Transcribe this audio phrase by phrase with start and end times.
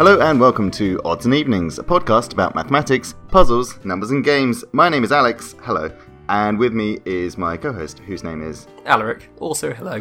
[0.00, 4.64] Hello and welcome to Odds and Evenings, a podcast about mathematics, puzzles, numbers, and games.
[4.72, 5.54] My name is Alex.
[5.60, 5.94] Hello.
[6.30, 8.66] And with me is my co host, whose name is.
[8.86, 10.00] Alaric, also hello.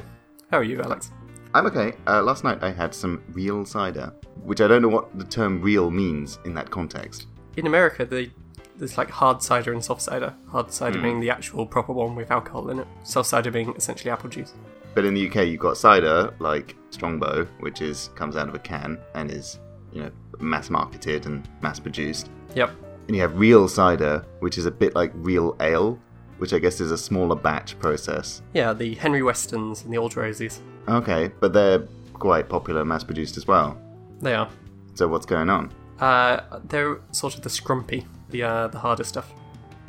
[0.51, 1.11] How are you, Alex?
[1.53, 1.97] I'm okay.
[2.07, 5.61] Uh, last night I had some real cider, which I don't know what the term
[5.61, 7.27] real means in that context.
[7.57, 8.31] In America, they,
[8.77, 10.33] there's like hard cider and soft cider.
[10.47, 12.87] Hard cider being the actual proper one with alcohol in it.
[13.03, 14.53] Soft cider being essentially apple juice.
[14.95, 18.59] But in the UK, you've got cider like Strongbow, which is comes out of a
[18.59, 19.59] can and is,
[19.91, 22.29] you know, mass marketed and mass produced.
[22.55, 22.71] Yep.
[23.07, 25.99] And you have real cider, which is a bit like real ale,
[26.37, 28.41] which I guess is a smaller batch process.
[28.53, 30.59] Yeah, the Henry Westons and the Old Rosies.
[30.87, 33.79] Okay, but they're quite popular, mass produced as well.
[34.21, 34.49] They are.
[34.95, 35.71] So what's going on?
[35.99, 39.33] Uh, they're sort of the scrumpy, the uh, the harder stuff.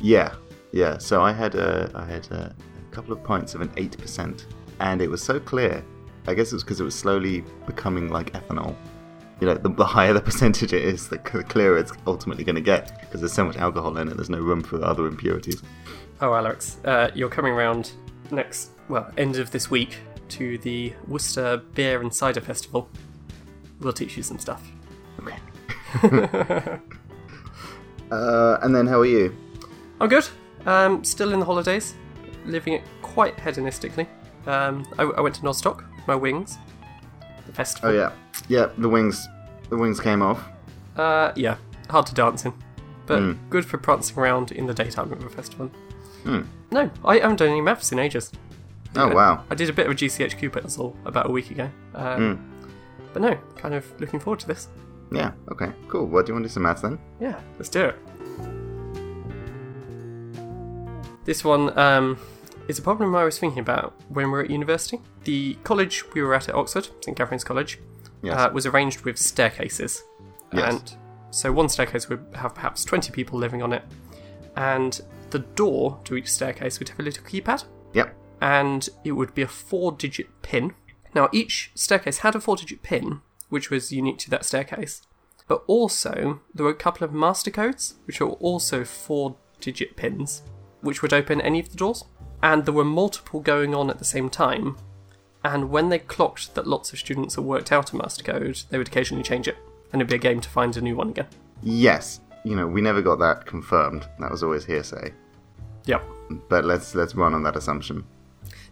[0.01, 0.35] Yeah,
[0.73, 0.99] yeah.
[0.99, 4.47] So I had a, I had a, a couple of pints of an eight percent,
[4.81, 5.85] and it was so clear.
[6.27, 8.75] I guess it was because it was slowly becoming like ethanol.
[9.41, 12.57] You know, the, the higher the percentage it is, the, c- clearer it's ultimately going
[12.57, 14.17] to get because there's so much alcohol in it.
[14.17, 15.63] There's no room for other impurities.
[16.21, 17.93] Oh, Alex, uh, you're coming round
[18.31, 19.99] next, well, end of this week
[20.31, 22.89] to the Worcester Beer and Cider Festival.
[23.81, 24.71] We'll teach you some stuff.
[25.21, 25.37] Okay.
[28.11, 29.35] uh, and then how are you?
[30.01, 30.29] I'm good.
[30.67, 31.95] Um, still in the holidays,
[32.45, 34.07] living it quite hedonistically.
[34.47, 36.59] Um, I, I went to Nozstock, my wings,
[37.47, 37.91] the festival.
[37.91, 38.13] Oh yeah,
[38.51, 38.67] yeah.
[38.77, 39.27] The wings,
[39.71, 40.43] the wings came off.
[40.97, 41.57] Uh, yeah,
[41.89, 42.53] hard to dance in,
[43.07, 43.39] but Mm.
[43.49, 45.71] good for prancing around in the daytime of a festival.
[46.25, 46.43] Hmm.
[46.71, 48.31] No, I haven't done any maths in ages.
[48.97, 49.45] Oh I- wow.
[49.51, 51.71] I did a bit of a GCHQ pencil about a week ago.
[51.95, 52.45] Um, Hmm.
[53.13, 54.69] But no, kind of looking forward to this.
[55.13, 55.33] Yeah.
[55.51, 55.73] Okay.
[55.89, 56.07] Cool.
[56.07, 56.99] What do you want to do some maths then?
[57.21, 57.97] Yeah, let's do it.
[61.25, 62.19] This one um,
[62.69, 65.01] is a problem I was thinking about when we were at university.
[65.25, 67.79] The college we were at at Oxford, St Catherine's College,
[68.23, 68.37] Yes.
[68.39, 70.03] uh, was arranged with staircases.
[70.53, 70.75] Yes.
[70.75, 70.97] And
[71.31, 73.83] so one staircase would have perhaps 20 people living on it.
[74.57, 75.01] And
[75.31, 77.65] the door to each staircase would have a little keypad.
[77.93, 78.15] yep.
[78.41, 80.75] and it would be a four digit pin.
[81.15, 85.03] Now, each staircase had a four digit pin, which was unique to that staircase,
[85.49, 90.43] but also there were a couple of master codes, which were also four digit pins,
[90.81, 92.05] which would open any of the doors.
[92.43, 94.77] And there were multiple going on at the same time.
[95.43, 98.79] And when they clocked that lots of students had worked out a master code, they
[98.79, 99.57] would occasionally change it,
[99.93, 101.29] and it'd be a game to find a new one again.
[101.63, 102.21] Yes.
[102.45, 104.07] You know, we never got that confirmed.
[104.19, 105.13] That was always hearsay.
[105.87, 106.05] Yep.
[106.49, 108.05] But let's let's run on that assumption.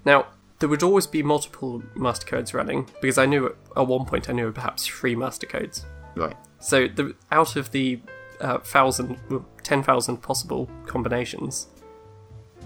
[0.04, 0.26] Now,
[0.58, 4.32] there would always be multiple master codes running, because I knew at one point I
[4.32, 5.86] knew perhaps three master codes.
[6.14, 6.36] Right.
[6.60, 8.00] So, the, out of the
[8.40, 11.68] uh, thousand, well, ten thousand possible combinations,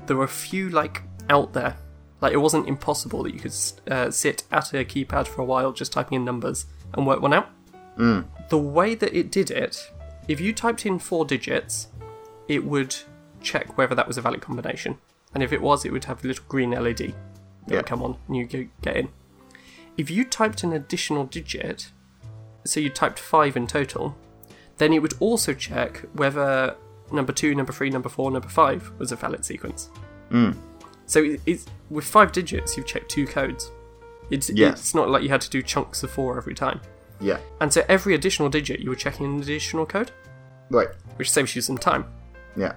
[0.07, 1.77] there were a few like out there.
[2.23, 3.55] Like it wasn't impossible that you could
[3.91, 7.35] uh, sit at a keypad for a while just typing in numbers and work one
[7.35, 7.51] out.
[7.99, 8.25] Mm.
[8.49, 9.91] The way that it did it,
[10.29, 11.89] if you typed in four digits,
[12.49, 12.95] it would
[13.43, 14.99] check whether that was a valid combination,
[15.35, 17.15] and if it was, it would have a little green LED that
[17.67, 17.77] Yeah.
[17.79, 19.09] would come on and you go get in.
[19.99, 21.91] If you typed an additional digit,
[22.65, 24.17] so you typed five in total,
[24.79, 26.77] then it would also check whether
[27.11, 29.91] number two, number three, number four, number five was a valid sequence.
[30.31, 30.57] Mm.
[31.07, 33.71] So it- it's with five digits, you've checked two codes.
[34.31, 34.79] It's, Yes.
[34.81, 36.81] it's not like you had to do chunks of four every time.
[37.21, 37.39] Yeah.
[37.61, 40.11] And so every additional digit, you were checking an additional code,
[40.71, 40.89] Right.
[41.17, 42.07] which saves you some time.
[42.57, 42.75] Yeah.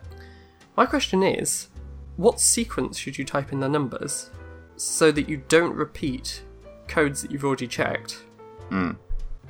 [0.76, 1.70] My question is,
[2.18, 4.30] what sequence should you type in the numbers
[4.76, 6.42] so that you don't repeat
[6.88, 8.24] codes that you've already checked
[8.70, 8.98] Mm.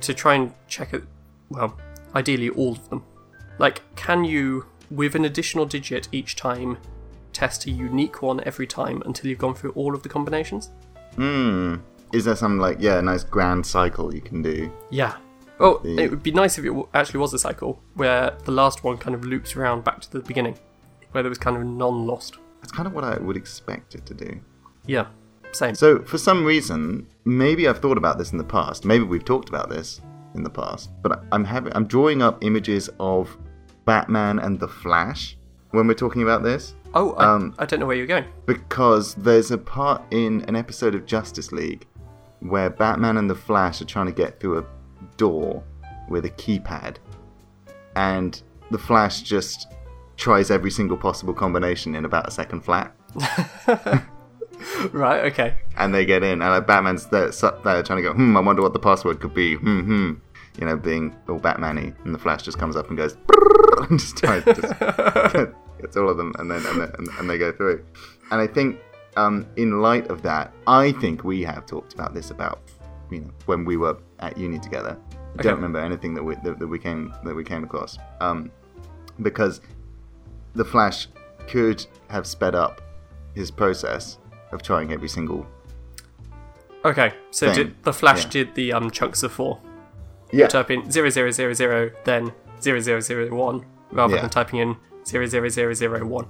[0.00, 1.02] to try and check it,
[1.48, 1.76] well,
[2.14, 3.02] ideally all of them?
[3.58, 6.78] Like, can you, with an additional digit each time,
[7.36, 10.70] test a unique one every time until you've gone through all of the combinations?
[11.16, 11.76] Hmm.
[12.12, 14.72] Is there some like yeah, nice grand cycle you can do?
[14.90, 15.14] Yeah.
[15.58, 18.52] Well, The- it would be nice if it w- actually was a cycle where the
[18.52, 20.56] last one kind of loops around back to the beginning,
[21.12, 22.38] where there was kind of non lost.
[22.60, 24.40] That's kind of what I would expect it to do.
[24.86, 25.06] Yeah,
[25.52, 25.74] same.
[25.74, 28.84] So for some reason, maybe I've thought about this in the past.
[28.84, 30.00] Maybe we've talked about this
[30.34, 30.90] in the past.
[31.02, 33.36] But I'm having I'm drawing up images of
[33.84, 35.36] Batman and the Flash
[35.72, 38.24] when we're talking about this Oh, I, Um, I don't know where you're going.
[38.46, 41.86] because there's a part in an episode of Justice League
[42.40, 44.64] where Batman and the Flash are trying to get through a
[45.16, 45.62] door
[46.08, 46.96] with a keypad,
[47.96, 48.40] and
[48.70, 49.68] the Flash just
[50.16, 52.94] tries every single possible combination in about a second flat,
[54.92, 55.54] Right, okay.
[55.76, 56.40] and they get in.
[56.42, 59.34] And like, Batman's there, there trying to go, hmm, I wonder what the password could
[59.34, 59.54] be.
[59.56, 60.12] Hmm, hmm.
[60.58, 63.16] You know, being all Batman-y, and the Flash just comes up and goes,
[63.90, 64.72] and just tries, just
[65.80, 67.84] gets all of them, and then and, then, and, and they go through.
[68.30, 68.80] And I think,
[69.16, 72.60] um, in light of that, I think we have talked about this about,
[73.10, 74.96] you know, when we were at uni together.
[75.38, 77.98] I don't remember anything that we that, that we came that we came across.
[78.20, 78.50] Um,
[79.22, 79.60] because
[80.54, 81.08] the Flash
[81.46, 82.80] could have sped up
[83.34, 84.18] his process
[84.52, 85.46] of trying every single.
[86.84, 87.52] Okay, so
[87.82, 88.30] the Flash Yeah.
[88.30, 89.60] did the um, chunks of four.
[90.32, 90.46] Yeah.
[90.48, 94.20] Type in 0000, then 0001, rather Yeah.
[94.22, 96.26] than typing in 00001.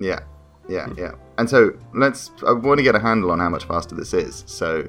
[0.00, 0.20] Yeah,
[0.68, 1.12] yeah, yeah.
[1.38, 2.30] And so let's.
[2.46, 4.44] I want to get a handle on how much faster this is.
[4.46, 4.86] So,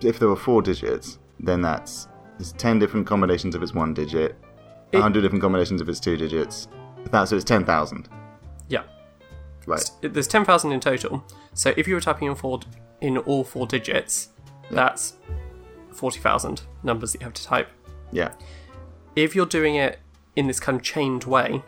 [0.00, 2.08] if there were four digits, then that's
[2.38, 4.36] there's ten different combinations of its one digit,
[4.92, 6.68] a hundred different combinations of its two digits.
[7.10, 8.08] That so it's ten thousand.
[8.68, 8.84] Yeah.
[9.66, 9.90] Right.
[10.02, 11.24] There's 10,000 in total.
[11.54, 12.60] So if you were typing in, four,
[13.00, 14.28] in all four digits,
[14.70, 15.14] that's
[15.92, 17.68] 40,000 numbers that you have to type.
[18.12, 18.32] Yeah.
[19.16, 20.00] If you're doing it
[20.36, 21.62] in this kind of chained way,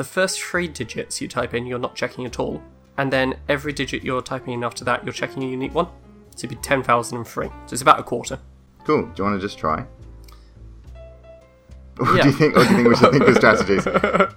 [0.00, 2.62] the first three digits you type in, you're not checking at all.
[2.96, 5.88] And then every digit you're typing in after that, you're checking a unique one.
[6.36, 7.48] So it'd be 10,003.
[7.48, 8.38] So it's about a quarter.
[8.84, 9.02] Cool.
[9.02, 9.84] Do you want to just try?
[12.00, 12.22] Or Yeah.
[12.22, 12.56] do you think?
[12.56, 13.86] Or do you think we should think of strategies?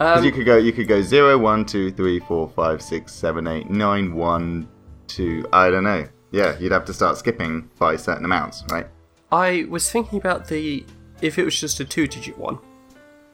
[0.00, 0.56] Um, you could go.
[0.56, 4.66] You could go zero, one, two, three, four, five, six, seven, eight, nine, one,
[5.08, 5.44] two.
[5.52, 6.08] I don't know.
[6.30, 8.86] Yeah, you'd have to start skipping by certain amounts, right?
[9.30, 10.86] I was thinking about the
[11.20, 12.58] if it was just a two digit one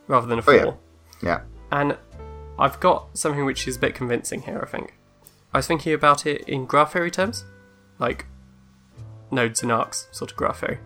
[0.09, 0.55] rather than a Oh, four.
[0.57, 0.73] yeah.
[1.23, 1.41] Yeah.
[1.73, 1.97] And
[2.59, 4.95] I've got something which is a bit convincing here, I think.
[5.53, 7.45] I was thinking about it in graph theory terms,
[7.99, 8.27] like
[9.31, 10.79] nodes and arcs, sort of graph theory.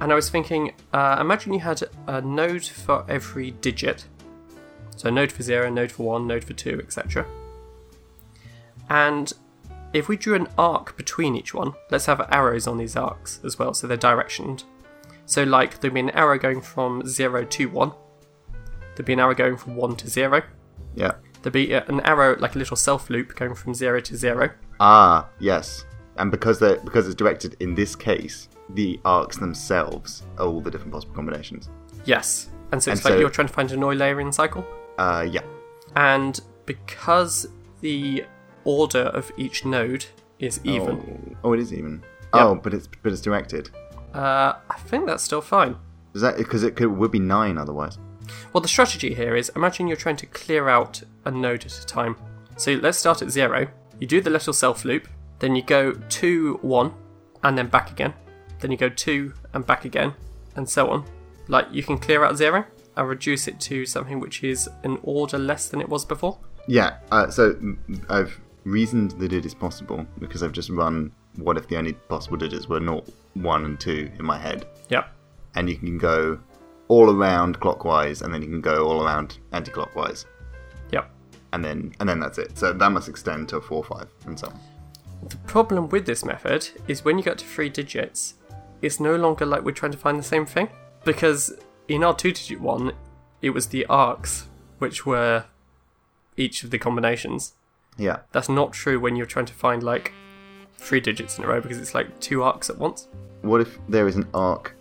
[0.00, 4.06] And I was thinking, uh, imagine you had a node for every digit.
[4.96, 7.26] So a node for 0, node for 1, node for 2, etc.
[8.88, 9.32] And
[9.92, 13.58] if we drew an arc between each one, let's have arrows on these arcs as
[13.58, 14.64] well, so they're directioned.
[15.24, 17.92] So, like, there'd be an arrow going from 0 to 1,
[18.96, 20.42] there'd be an arrow going from 1 to 0,
[20.94, 21.12] Yeah.
[21.42, 24.50] there'd be an arrow, like a little self loop, going from 0 to 0.
[24.80, 25.84] Ah, yes.
[26.16, 30.60] And because they are because it's directed in this case, the arcs themselves are all
[30.60, 31.68] the different possible combinations.
[32.04, 32.48] Yes.
[32.72, 34.64] And so it's And like so- you're trying to find an Eulerian cycle.
[34.98, 35.42] Uh, yeah.
[35.94, 37.46] And because
[37.80, 38.24] the
[38.64, 40.06] order of each node
[40.38, 42.02] is even, Oh, oh it is even.
[42.34, 42.44] Yep.
[42.44, 43.70] Oh, but it's but it's directed.
[44.14, 45.76] uh, I think that's still fine.
[46.14, 47.98] Is that because it could would be nine otherwise?
[48.52, 51.86] Well, the strategy here is imagine you're trying to clear out a node at a
[51.86, 52.16] time.
[52.56, 53.68] So let's start at zero.
[54.00, 55.08] You do the little self loop,
[55.38, 56.92] then you go two, one,
[57.42, 58.14] and then back again.
[58.60, 60.14] Then you go two and back again,
[60.56, 61.04] and so on.
[61.48, 62.64] Like you can clear out zero
[62.96, 66.38] and reduce it to something which is an order less than it was before.
[66.66, 66.96] Yeah.
[67.12, 67.54] Uh, so
[68.08, 72.38] I've reasoned that it is possible because I've just run what if the only possible
[72.38, 75.04] digits were not one and two in my head, Yeah.
[75.54, 76.38] and you can go
[76.88, 80.24] all around clockwise, and then you can go all around anti-clockwise,
[80.92, 81.10] Yep.
[81.52, 82.56] and then and then that's it.
[82.56, 84.60] So that must extend to four, five, and so on.
[85.28, 88.34] The problem with this method is when you get to three digits,
[88.82, 90.68] it's no longer like we're trying to find the same thing.
[91.04, 91.52] Because
[91.88, 92.92] in our two digit one,
[93.42, 94.46] it was the arcs,
[94.78, 95.44] which were
[96.36, 97.54] each of the combinations.
[97.96, 98.18] Yeah.
[98.32, 100.12] That's not true when you're trying to find like
[100.76, 103.08] three digits in a row because it's like two arcs at once.
[103.42, 104.75] what if there is an arc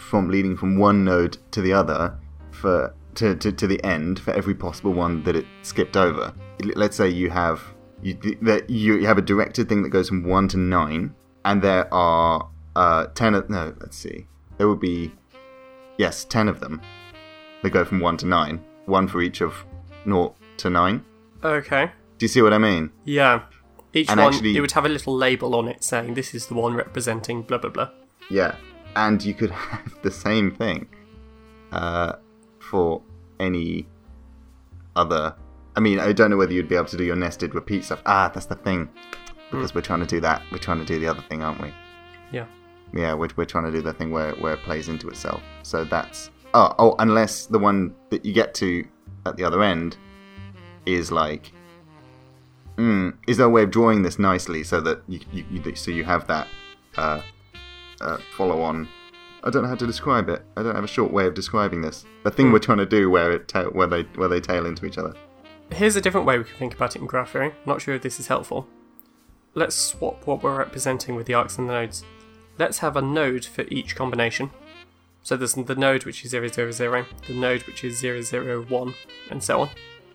[0.00, 2.16] from leading from one node to the other
[2.50, 6.32] for to, to, to the end for every possible one that it skipped over
[6.74, 7.60] let's say you have
[8.02, 11.92] you, that you have a directed thing that goes from 1 to 9 and there
[11.92, 14.26] are uh 10 of no let's see
[14.58, 15.12] there would be
[15.98, 16.80] yes 10 of them
[17.62, 19.54] that go from 1 to 9 one for each of
[20.04, 21.04] 0 to 9
[21.44, 21.90] Okay.
[22.18, 23.42] do you see what i mean Yeah.
[23.92, 26.46] Each And one, actually- it would have a little label on it saying this is
[26.46, 27.88] the one representing blah blah blah.
[28.30, 28.54] Yeah,
[28.96, 30.88] and you could have the same thing
[31.72, 32.14] uh,
[32.58, 33.02] for
[33.38, 33.86] any
[34.96, 35.34] other.
[35.76, 38.02] I mean, I don't know whether you'd be able to do your nested repeat stuff.
[38.06, 38.88] Ah, that's the thing.
[39.50, 40.42] Because we're trying to do that.
[40.52, 41.72] We're trying to do the other thing, aren't we?
[42.30, 42.46] Yeah.
[42.92, 45.42] Yeah, we're, we're trying to do the thing where, where it plays into itself.
[45.62, 46.30] So that's.
[46.54, 48.84] Oh, oh, unless the one that you get to
[49.26, 49.96] at the other end
[50.86, 51.52] is like.
[52.76, 55.90] Mm, is there a way of drawing this nicely so that you, you, you so
[55.90, 56.48] you have that
[56.96, 57.20] uh,
[58.00, 58.88] uh, follow on.
[59.42, 60.44] I don't know how to describe it.
[60.56, 62.04] I don't have a short way of describing this.
[62.24, 64.84] The thing we're trying to do where it ta- where they where they tail into
[64.86, 65.14] each other.
[65.72, 67.54] Here's a different way we can think about it in graph theory.
[67.64, 68.66] Not sure if this is helpful.
[69.54, 72.04] Let's swap what we're representing with the arcs and the nodes.
[72.58, 74.50] Let's have a node for each combination.
[75.22, 78.94] So there's the node which is 000, the node which is 001,
[79.30, 79.70] and so on.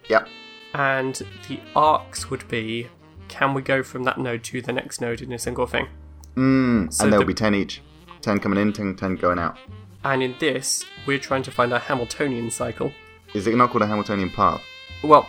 [0.09, 0.27] Yep.
[0.73, 1.15] And
[1.47, 2.89] the arcs would be
[3.27, 5.87] can we go from that node to the next node in a single thing?
[6.35, 7.81] Mm, So and there'll the- be ten each.
[8.21, 9.57] Ten coming in, 10, 10 going out.
[10.03, 12.91] And in this, we're trying to find a Hamiltonian cycle.
[13.33, 14.61] Is it not called a Hamiltonian path?
[15.03, 15.27] Well,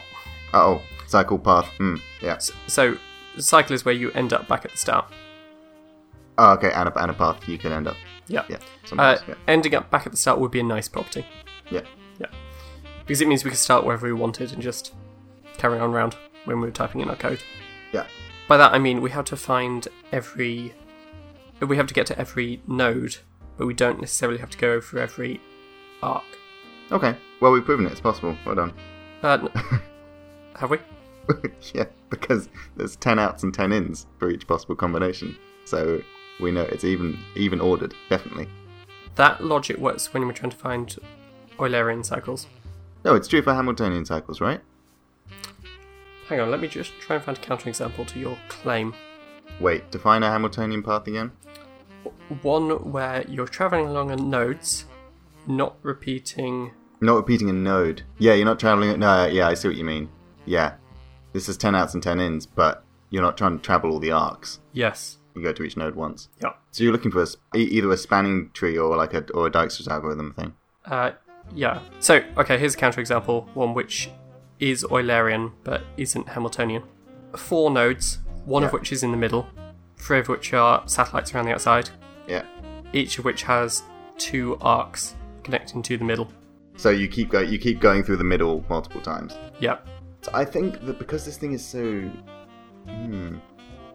[0.54, 1.68] Oh, cycle path.
[1.78, 2.38] Mm, yeah.
[2.66, 2.96] so
[3.34, 5.06] the cycle is where you end up back at the start.
[6.38, 7.96] Oh, okay, and a, and a path you can end up.
[8.28, 8.44] Yeah.
[8.48, 8.58] Yeah.
[8.96, 9.34] Uh, yeah.
[9.48, 11.24] ending up back at the start would be a nice property.
[11.70, 11.82] Yeah.
[12.18, 12.26] Yeah.
[13.00, 14.94] Because it means we could start wherever we wanted and just
[15.58, 17.40] carry on round when we were typing in our code.
[17.92, 18.06] Yeah.
[18.48, 20.74] By that I mean we have to find every.
[21.60, 23.16] We have to get to every node,
[23.56, 25.40] but we don't necessarily have to go through every
[26.02, 26.24] arc.
[26.92, 27.16] Okay.
[27.40, 27.92] Well, we've proven it.
[27.92, 28.36] It's possible.
[28.44, 28.72] Well done.
[29.22, 29.80] Uh, n-
[30.56, 30.78] have we?
[31.74, 35.34] yeah, because there's 10 outs and 10 ins for each possible combination.
[35.64, 36.02] So
[36.38, 38.46] we know it's even even ordered, definitely.
[39.14, 40.94] That logic works when we're trying to find
[41.58, 42.46] Eulerian cycles.
[43.06, 44.60] No, it's true for Hamiltonian cycles, right?
[46.28, 48.94] Hang on, let me just try and find a counterexample to your claim.
[49.60, 51.32] Wait, define a Hamiltonian path again?
[52.42, 54.84] One where you're traveling along a nodes,
[55.46, 56.72] not repeating.
[57.00, 58.02] Not repeating a node.
[58.18, 58.98] Yeah, you're not traveling.
[58.98, 60.08] No, yeah, I see what you mean.
[60.44, 60.74] Yeah.
[61.32, 64.12] This is 10 outs and 10 ins, but you're not trying to travel all the
[64.12, 64.60] arcs.
[64.72, 65.18] Yes.
[65.34, 66.28] You go to each node once.
[66.42, 66.52] Yeah.
[66.70, 69.88] So you're looking for a, either a spanning tree or like a or a Dijkstra's
[69.88, 70.54] algorithm thing.
[70.84, 71.12] Uh,
[71.54, 71.80] yeah.
[72.00, 74.10] So, okay, here's a counterexample, one which
[74.58, 76.82] is Eulerian but isn't Hamiltonian.
[77.36, 79.46] Four nodes, one of which is in the middle,
[79.96, 81.90] three of which are satellites around the outside,
[82.26, 82.44] Yeah.
[82.92, 83.82] each of which has
[84.16, 86.28] two arcs connecting to the middle.
[86.76, 89.34] So you keep go you keep going through the middle multiple times.
[89.60, 89.78] Yeah.
[90.22, 92.02] So I think that because this thing is so
[92.86, 93.36] hmm,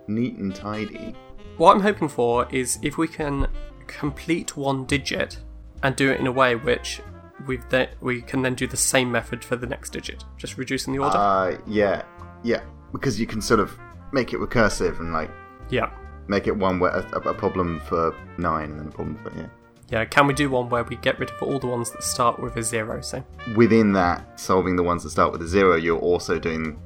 [0.08, 1.16] neat and tidy.
[1.58, 3.48] What I'm hoping for is if we can
[3.88, 5.40] complete one digit
[5.84, 7.02] and do it in a way which
[7.48, 10.94] we've then we can then do the same method for the next digit, just reducing
[10.94, 11.18] the order.
[11.18, 12.04] Uh, yeah,
[12.44, 12.62] yeah.
[12.92, 13.78] Because you can sort of
[14.12, 15.32] make it recursive and like
[15.70, 15.92] yeah.
[16.28, 19.48] make it one where a, a problem for nine and then a problem for yeah.
[19.90, 22.40] Yeah, can we do one where we get rid of all the ones that start
[22.40, 23.26] with a zero, so
[23.58, 26.80] Within that, solving the ones that start with a zero, you're also doing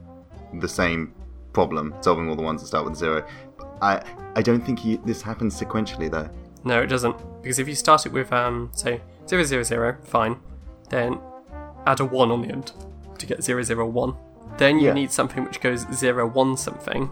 [0.59, 1.13] the same
[1.53, 3.23] problem, solving all the ones that start with zero.
[3.79, 4.03] I
[4.35, 6.29] I don't think you, this happens sequentially though.
[6.63, 7.15] No, it doesn't.
[7.43, 10.39] Because if you start it with, um, say, 000, fine.
[10.89, 11.19] Then
[11.85, 12.71] add a 1 on the end
[13.19, 14.17] to get 001.
[14.57, 14.93] Then you Yeah.
[14.93, 17.11] need something which goes 01 something.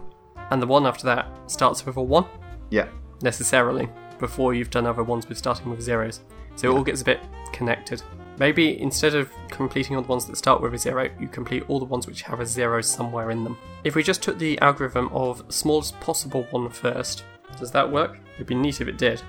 [0.50, 2.24] And the one after that starts with a 1,
[2.70, 2.86] Yeah,
[3.22, 6.20] necessarily, before you've done other ones with starting with zeros.
[6.56, 7.20] So it all gets a bit
[7.52, 8.02] connected.
[8.38, 11.78] Maybe instead of completing all the ones that start with a zero, you complete all
[11.78, 13.56] the ones which have a zero somewhere in them.
[13.84, 17.24] If we just took the algorithm of smallest possible one first,
[17.58, 18.18] does that work?
[18.34, 19.22] It'd be neat if it did.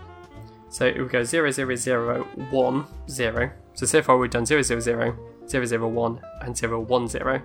[0.69, 3.51] So it would go 0, 0, 0, 1, 0.
[3.75, 5.15] So so far we've done 0, 0, 0,
[5.47, 7.41] 0, 0, 1, and 0, 1, 0.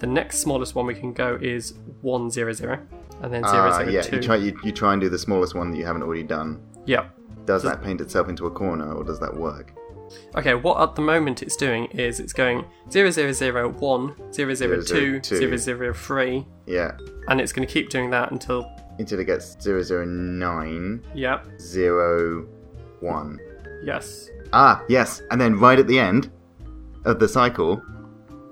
[0.00, 2.78] The next smallest one we can go is 1, 0, 0,
[3.22, 4.00] and then 0, uh, 0, yeah.
[4.02, 4.16] 2.
[4.16, 6.60] You try you, you try and do the smallest one that you haven't already done.
[6.86, 7.08] Yeah.
[7.44, 9.72] Does that paint itself into a corner, or does that work?
[10.34, 15.58] Okay, what at the moment it's doing is it's going 0001, 002, 002.
[15.92, 16.92] 003, Yeah,
[17.28, 21.46] and it's going to keep doing that until, until it gets 009, Yep.
[23.00, 23.40] 01.
[23.84, 24.28] yes.
[24.52, 26.30] Ah, yes, and then right at the end
[27.04, 27.80] of the cycle,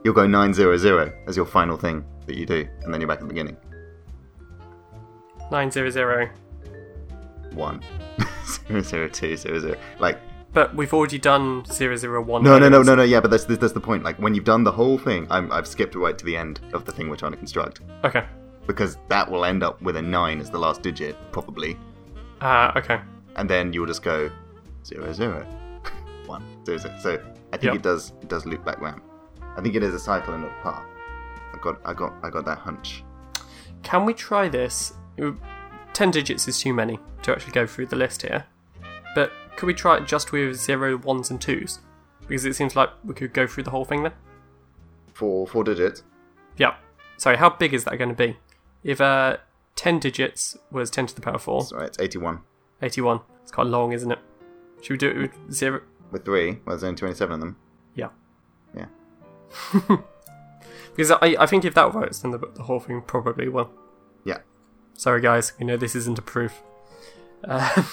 [0.04, 3.22] you'll go 900 as your final thing that you do, and then you're back at
[3.22, 3.56] the beginning.
[5.50, 6.30] 900.
[7.52, 7.82] 1.
[8.68, 9.74] 002, 00.
[9.98, 10.18] Like,
[10.52, 12.42] But we've already done 001.
[12.42, 14.02] no, no, no, no, no, yeah, but that's, that's the point.
[14.04, 16.84] Like, when you've done the whole thing, I'm, I've skipped right to the end of
[16.84, 17.80] the thing we're trying to construct.
[18.04, 18.24] Okay.
[18.66, 21.78] Because that will end up with a 9 as the last digit, probably.
[22.40, 23.00] Ah, okay.
[23.36, 24.30] and then you'll just go
[24.84, 25.44] zero zero
[26.26, 26.94] one zero zero.
[27.00, 27.14] So
[27.52, 27.74] I think Yep.
[27.76, 29.00] it does it does loop back round.
[29.58, 30.84] I think it is a cycle and not a path.
[31.52, 33.02] I got I got I got that hunch.
[33.82, 34.94] Can we try this?
[35.94, 38.44] 10 digits is too many to actually go through the list here.
[39.16, 41.80] But could we try it just with 0, 1s, and 2s?
[42.20, 44.12] Because it seems like we could go through the whole thing then.
[45.12, 46.04] Four four digits.
[46.56, 46.76] Yeah.
[47.16, 48.36] Sorry, how big is that going to be?
[48.84, 49.38] If uh,
[49.74, 52.40] 10 digits was 10 to the power 4, Sorry, it's eighty one.
[52.80, 53.20] 81.
[53.42, 54.20] It's quite long, isn't it?
[54.82, 55.80] Should we do it with 0?
[56.12, 57.56] With three, well there's only twenty seven of them.
[57.96, 58.10] Yeah.
[60.96, 63.70] Because I, I think if that works, then the, the whole thing probably will.
[64.24, 64.38] Yeah.
[64.94, 66.60] Sorry, guys, we know this isn't a proof.
[67.44, 67.84] Uh,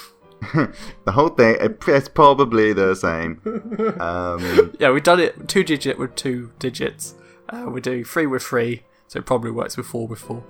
[1.05, 3.41] The whole thing it- it's probably the same.
[3.99, 7.13] Um yeah, we've done it two digit with two digits.
[7.49, 10.43] Uh, we do three with three, so it probably works with four with four.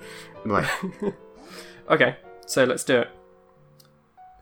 [0.45, 0.67] right.
[1.89, 2.15] Okay,
[2.47, 3.09] so let's do it.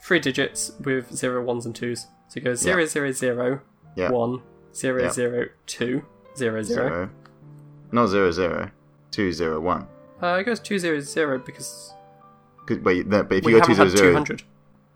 [0.01, 2.07] Three digits with zero ones and twos.
[2.29, 3.61] So it goes zero zero zero
[3.95, 4.09] Yeah.
[4.11, 4.41] one
[4.73, 5.09] zero Yeah.
[5.11, 6.05] zero two
[6.37, 6.87] zero zero.
[6.89, 7.09] Zero.
[7.91, 8.71] Not zero zero.
[9.11, 9.87] Two zero one.
[10.21, 11.93] Uh, it goes two zero zero because
[12.65, 14.43] 'Cause- Wait, no, but if we you go two zero two zero, hundred.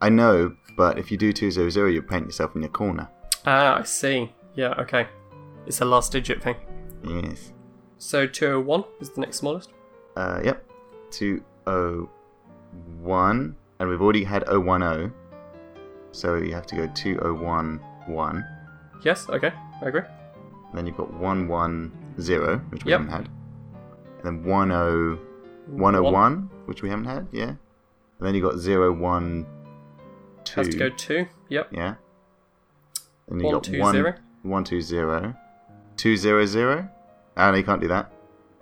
[0.01, 3.09] I know, but if you do two zero zero, you paint yourself in your corner.
[3.45, 4.31] Ah, I see.
[4.55, 5.07] Yeah, okay.
[5.65, 6.55] It's a last digit thing.
[7.03, 7.51] Yes.
[7.99, 9.71] So 201 is the next smallest.
[10.15, 10.63] Uh, yep.
[11.11, 13.55] 201.
[13.79, 15.13] And we've already had 010.
[16.11, 18.45] So you have to go 201 1.
[19.03, 19.51] Yes, okay,
[19.81, 20.01] I agree.
[20.73, 23.01] Then you've got 110, which we Yep.
[23.01, 23.29] haven't had.
[24.23, 25.19] And then 10,
[25.77, 27.49] 101, which we haven't had, yeah.
[27.49, 27.57] And
[28.21, 29.45] then you've got 012.
[30.55, 31.27] Has to go two.
[31.49, 31.69] Yep.
[31.71, 31.95] Yeah.
[33.29, 34.13] And you One, got two, one, zero.
[34.43, 35.35] one, two, zero.
[35.97, 36.89] Two, zero, zero?
[37.35, 38.11] Ah, no, you can't do that.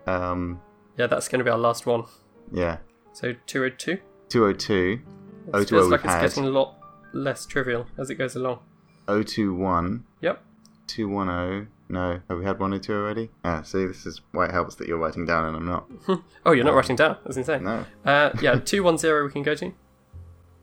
[0.08, 0.62] Um,
[0.98, 2.06] Yeah, that's going to be our last one.
[2.52, 2.78] yeah.
[3.14, 4.00] So 202.
[4.30, 5.02] 202.
[5.48, 6.22] It 020 feels like it's had.
[6.24, 6.76] getting a lot
[7.14, 8.60] less trivial as it goes along.
[9.08, 10.04] 021.
[10.22, 10.44] Yep.
[10.88, 11.68] 210.
[11.88, 13.30] No, have we had one or two already?
[13.44, 15.86] Ah, see, this is why it helps that you're writing down and I'm not.
[16.46, 17.18] Oh, you're not writing down.
[17.24, 17.64] That's insane.
[17.64, 17.86] No.
[18.04, 19.72] Uh, yeah, 210 we can go to.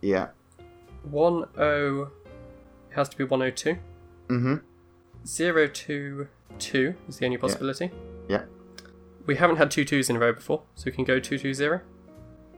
[0.00, 0.28] Yeah.
[1.12, 2.08] 10 it
[2.96, 3.78] has to be 102.
[4.28, 4.56] Mm-hmm.
[5.24, 7.90] 022 is the only possibility.
[8.28, 8.42] Yeah.
[9.26, 11.84] We haven't had two twos in a row before, so we can go 220.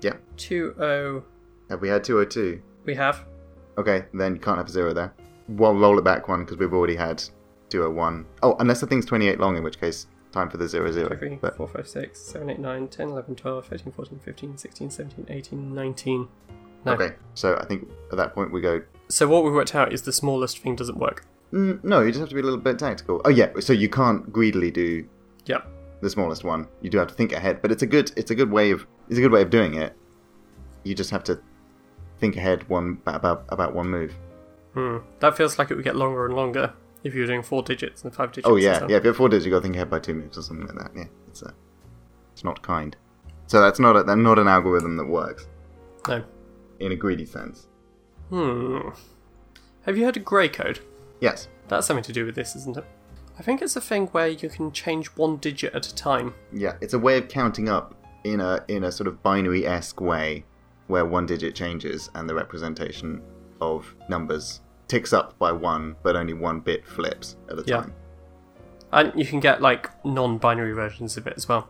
[0.00, 0.14] Yeah.
[0.36, 1.22] 20
[1.70, 2.62] Have we had 202?
[2.84, 3.24] we have.
[3.78, 5.12] Okay, then you can't have a zero there.
[5.48, 7.22] Well, roll it back one because we've already had
[7.70, 8.26] 201.
[8.42, 11.16] Oh, unless the thing's 28 long, in which case, time for the zero zero.
[11.16, 14.90] 3, But 4, 5, 6, 7, 8, 9, 10, 11, 12, 13, 14, 15, 16,
[14.90, 16.28] 17, 18, 19.
[16.84, 16.92] No.
[16.92, 18.82] okay, so I think at that point we go.
[19.08, 21.24] So what we've worked out is the smallest thing doesn't work.
[21.52, 23.22] Mm, no, you just have to be a little bit tactical.
[23.24, 25.08] Oh yeah, so you can't greedily do
[25.46, 25.66] Yep.
[26.02, 26.68] the smallest one.
[26.82, 28.86] You do have to think ahead, but it's a good it's a good way of
[29.08, 29.96] it's a good way of doing it.
[30.82, 31.40] You just have to
[32.18, 34.14] think ahead one about about one move.
[34.74, 34.98] Hmm.
[35.20, 36.72] That feels like it would get longer and longer
[37.04, 38.48] if you were doing four digits and five digits.
[38.50, 38.96] Oh yeah, yeah.
[38.96, 40.76] If you're four digits, you got to think ahead by two moves or something like
[40.78, 40.90] that.
[40.96, 41.52] Yeah, it's uh,
[42.32, 42.96] it's not kind.
[43.46, 45.46] So that's not a, that's not an algorithm that works
[46.08, 46.24] No.
[46.80, 47.66] in a greedy sense.
[48.30, 48.88] Hmm.
[49.82, 50.80] Have you heard of Gray code?
[51.20, 51.48] Yes.
[51.68, 52.84] That's something to do with this, isn't it?
[53.38, 56.34] I think it's a thing where you can change one digit at a time.
[56.52, 57.94] Yeah, it's a way of counting up
[58.24, 60.44] in a in a sort of binary esque way,
[60.86, 63.22] where one digit changes and the representation
[63.60, 67.76] of numbers ticks up by one, but only one bit flips at a Yeah.
[67.80, 67.92] time.
[68.92, 71.68] And you can get like non-binary versions of it as well.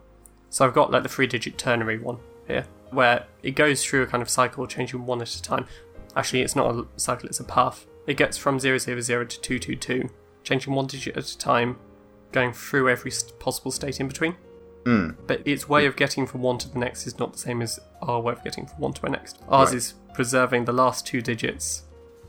[0.50, 4.22] So I've got like the three-digit ternary one here, where it goes through a kind
[4.22, 5.66] of cycle, changing one at a time.
[6.16, 7.86] Actually, it's not a cycle; it's a path.
[8.06, 10.10] It gets from 000 to 222,
[10.42, 11.76] changing one digit at a time,
[12.32, 14.36] going through every possible state in between.
[14.84, 15.16] Mm.
[15.26, 17.80] But its way of getting from one to the next is not the same as
[18.02, 19.40] our way of getting from one to the next.
[19.48, 19.76] Ours Right.
[19.78, 21.84] is preserving the last two digits.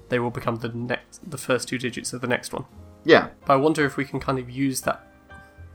[0.10, 2.66] They will become the next, the first two digits of the next one.
[3.04, 5.06] Yeah, But I wonder if we can kind of use that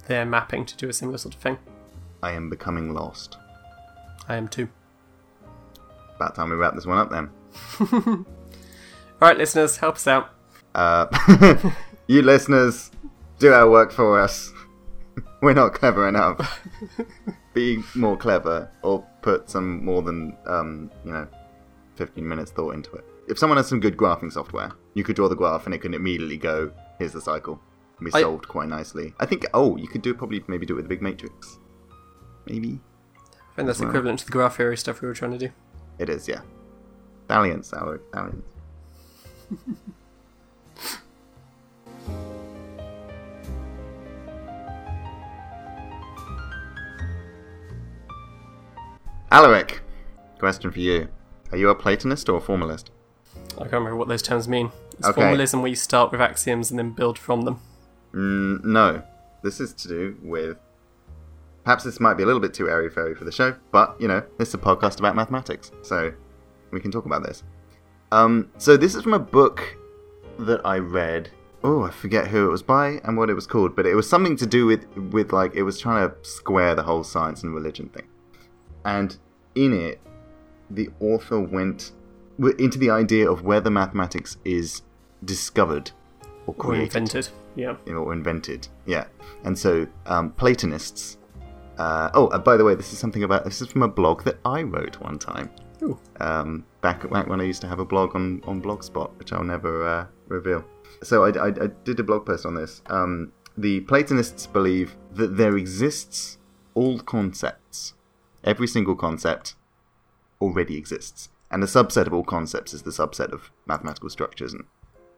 [0.09, 1.59] their mapping to do a similar sort of thing.
[2.23, 3.37] I am becoming lost.
[4.29, 4.69] I am too.
[6.17, 7.31] About time we wrap this one up then.
[9.23, 10.31] All right, listeners, help us out.
[10.75, 11.07] Uh,
[12.09, 12.91] you listeners,
[13.39, 14.53] do our work for us.
[15.43, 16.61] We're not clever enough.
[17.55, 21.29] Be more clever, or put some more than um, you know,
[22.01, 23.05] fifteen minutes thought into it.
[23.29, 25.95] If someone has some good graphing software, you could draw the graph and it can
[25.95, 27.61] immediately go, "Here's the cycle."
[27.99, 29.15] Can be I- solved quite nicely.
[29.21, 29.47] I think.
[29.53, 31.59] Oh, you could do probably maybe do it with a big matrix.
[32.47, 32.81] Maybe
[33.53, 33.91] I think that's Well.
[33.91, 35.51] equivalent to the graph theory stuff we were trying to do.
[35.99, 36.27] it is.
[36.27, 36.41] Yeah,
[37.29, 38.49] dalliance, Alec, dalliance.
[49.31, 49.81] Alaric,
[50.39, 51.09] question for you.
[51.53, 52.91] Are you a Platonist or a formalist?
[53.57, 54.71] I can't remember what those terms mean.
[54.99, 55.21] It's Okay.
[55.21, 57.59] formalism where you start with axioms and then build from them.
[58.15, 59.03] Mm, no.
[59.43, 60.59] This is to do with.
[61.65, 64.09] Perhaps this might be a little bit too airy fairy for the show, but, you
[64.09, 66.13] know, this is a podcast about mathematics, so
[66.71, 67.43] we can talk about this.
[68.13, 69.77] Um, so this is from a book
[70.39, 71.31] that I read.
[71.63, 74.09] Oh, I forget who it was by and what it was called, but it was
[74.09, 77.55] something to do with, with like, it was trying to square the whole science and
[77.55, 78.09] religion thing.
[78.87, 79.17] And
[79.55, 80.01] in it,
[80.71, 81.93] the author went
[82.59, 84.83] into the idea of whether mathematics is
[85.25, 85.91] discovered
[86.47, 87.29] or Or created invented.
[87.57, 87.77] Yeah.
[87.89, 88.69] or invented.
[88.87, 89.05] Yeah,
[89.45, 91.19] and so um, Platonists.
[91.79, 94.23] Uh, oh, uh, by the way, this is something about this is from a blog
[94.25, 95.51] that I wrote one time.
[95.83, 95.99] Ooh.
[96.21, 99.45] Um, back back when I used to have a blog on on Blogspot, which I'll
[99.45, 100.65] never uh, reveal.
[101.03, 102.83] So I, I, I did a blog post on this.
[102.87, 106.39] Um, the Platonists believe that there exists
[106.75, 107.95] all concepts,
[108.45, 109.55] every single concept
[110.41, 114.65] already exists, and the subset of all concepts is the subset of mathematical structures and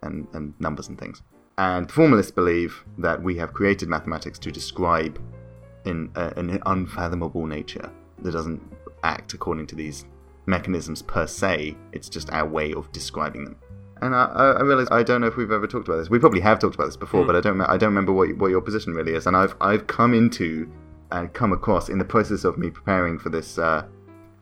[0.03, 1.23] and, and numbers and things.
[1.59, 5.21] And formalists believe that we have created mathematics to describe
[5.85, 7.89] in a, an unfathomable nature
[8.23, 8.61] that doesn't
[9.05, 10.05] act according to these
[10.47, 11.77] mechanisms per se.
[11.93, 13.57] It's just our way of describing them.
[14.01, 16.11] And I, I I realize I don't know if we've ever talked about this.
[16.11, 17.27] We probably have talked about this before, Mm.
[17.29, 17.61] but I don't.
[17.61, 19.27] I don't remember what what your position really is.
[19.29, 20.69] And I've I've come into
[21.13, 23.85] and come across in the process of me preparing for this uh,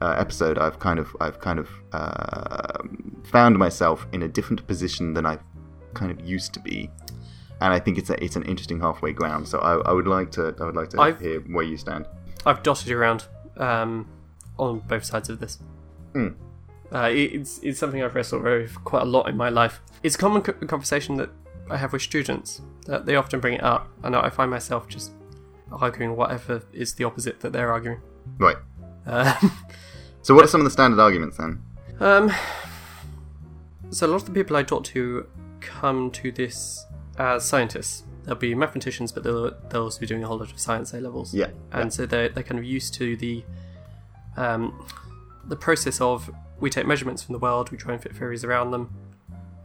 [0.00, 2.78] uh, episode, I've kind of I've kind of uh,
[3.24, 5.38] found myself in a different position than I
[5.94, 6.90] kind of used to be,
[7.60, 9.46] and I think it's a, it's an interesting halfway ground.
[9.48, 12.06] So I, I would like to I would like to I've- hear where you stand.
[12.46, 13.26] I've dotted you around
[13.58, 14.08] um,
[14.58, 15.58] on both sides of this.
[16.14, 16.28] Hmm.
[16.92, 19.80] Uh, it- it's it's something I've wrestled with quite a lot in my life.
[20.02, 21.28] It's a common co- conversation that
[21.68, 25.12] I have with students that they often bring it up, and I find myself just
[25.70, 28.00] arguing whatever is the opposite that they're arguing.
[28.38, 28.56] Right.
[29.06, 29.34] Uh,
[30.22, 31.62] So what are some of the standard arguments then?
[32.00, 32.32] um,
[33.90, 35.26] so a lot of the people I talk to
[35.60, 36.84] come to this
[37.18, 38.04] as scientists.
[38.24, 41.00] They'll be mathematicians, but they'll they'll also be doing a whole lot of science A
[41.00, 41.34] levels.
[41.34, 41.48] Yeah.
[41.72, 43.44] and so they're they're kind of used to the
[44.36, 44.86] um,
[45.46, 46.30] the process of
[46.60, 48.94] we take measurements from the world, we try and fit theories around them.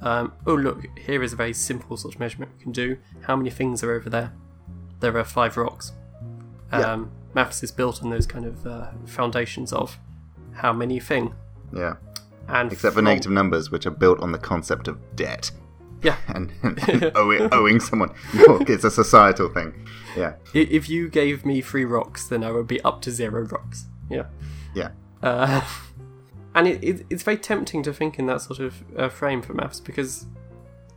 [0.01, 2.97] Um, oh look, here is a very simple sort of measurement we can do.
[3.21, 4.33] How many things are over there?
[5.01, 5.91] There are five rocks.
[6.71, 6.93] Yeah.
[6.93, 9.99] Um, Maths is built on those kind of uh, foundations of
[10.55, 11.33] how many thing,
[11.73, 11.95] Yeah.
[12.47, 15.51] and Except for from- negative numbers, which are built on the concept of debt
[16.01, 18.13] Yeah, and, and owing, owing someone.
[18.33, 19.73] No, it's a societal thing.
[20.15, 20.33] Yeah.
[20.53, 23.85] If you gave me three rocks, then I would be up to zero rocks.
[24.09, 24.25] Yeah.
[24.73, 24.91] Yeah.
[25.23, 25.61] Uh,
[26.55, 29.53] and it, it, it's very tempting to think in that sort of uh, frame for
[29.53, 30.27] maths because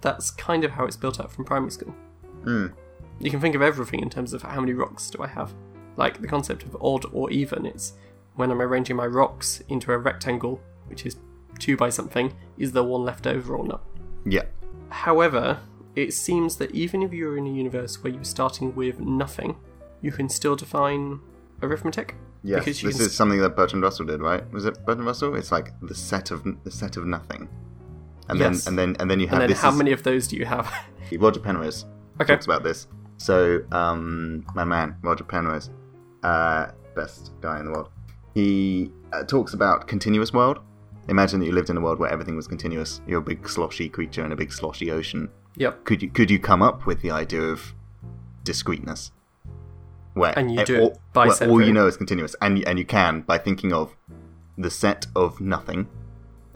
[0.02, 1.94] that's kind of how it's built up from primary school.
[2.44, 2.66] Hmm.
[3.18, 5.52] You can think of everything in terms of how many rocks do I have.
[5.96, 7.94] Like the concept of odd or even, it's
[8.38, 11.16] when I'm arranging my rocks into a rectangle, which is
[11.58, 13.82] two by something, is there one left over or not?
[14.24, 14.44] Yeah.
[14.90, 15.58] However,
[15.96, 19.56] it seems that even if you're in a universe where you're starting with nothing,
[20.02, 21.18] you can still define
[21.62, 22.14] arithmetic.
[22.44, 22.60] Yes.
[22.64, 24.48] Because This is something that Bertrand Russell did, right?
[24.52, 25.34] Was it Bertrand Russell?
[25.34, 27.48] It's like the set of the set of nothing.
[28.28, 28.64] And Yes.
[28.64, 30.28] then and then and then you have And then this how is- many of those
[30.28, 30.72] do you have?
[31.18, 31.86] Roger Penrose
[32.20, 32.34] okay.
[32.34, 32.86] talks about this.
[33.16, 35.70] So, um, my man, Roger Penrose,
[36.22, 37.88] uh, best guy in the world,
[38.38, 40.60] he uh, talks about continuous world.
[41.08, 43.00] Imagine that you lived in a world where everything was continuous.
[43.06, 45.28] You're a big sloshy creature in a big sloshy ocean.
[45.56, 45.84] Yep.
[45.84, 47.74] Could you could you come up with the idea of
[48.44, 49.10] discreteness?
[50.14, 52.62] Where And you eh, do it all, by where all you know is continuous, and
[52.68, 53.96] and you can by thinking of
[54.56, 55.88] the set of nothing,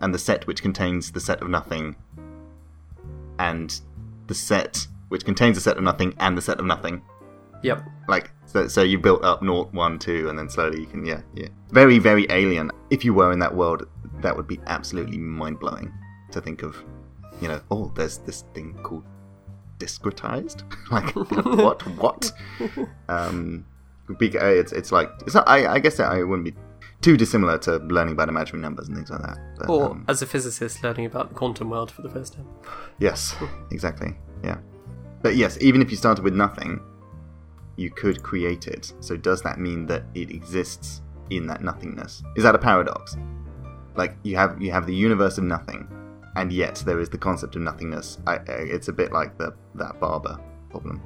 [0.01, 1.97] and the set which contains the set of nothing,
[3.41, 3.81] and
[4.29, 7.03] the set which contains the set of nothing and the set of nothing.
[7.63, 7.85] Yep.
[8.09, 11.23] Like so, so you built up naught, one, two, and then slowly you can yeah,
[11.35, 11.49] yeah.
[11.71, 12.71] Very, very alien.
[12.91, 13.87] If you were in that world,
[14.21, 15.93] that would be absolutely mind blowing
[16.33, 16.77] to think of.
[17.41, 19.05] You know, oh, there's this thing called
[19.79, 20.63] discretized.
[20.91, 21.15] like
[21.57, 21.83] what?
[21.97, 22.33] What?
[23.09, 23.65] Um,
[24.19, 26.55] be- uh, it's it's like it's not, I I guess that I wouldn't be
[27.01, 29.39] too dissimilar to learning about imaginary numbers and things like that.
[29.59, 32.47] But, Or um, as a physicist learning about the quantum world for the first time.
[32.99, 33.35] Yes,
[33.71, 34.15] exactly.
[34.45, 34.59] Yeah.
[35.21, 36.81] But yes, even if you started with nothing,
[37.77, 38.93] you could create it.
[39.01, 42.23] So does that mean that it exists in that nothingness?
[42.37, 43.17] Is that a paradox?
[43.95, 45.89] Like you have you have the universe of nothing,
[46.37, 48.19] and yet there is the concept of nothingness.
[48.27, 50.39] I, it's a bit like the that barber
[50.71, 51.03] problem.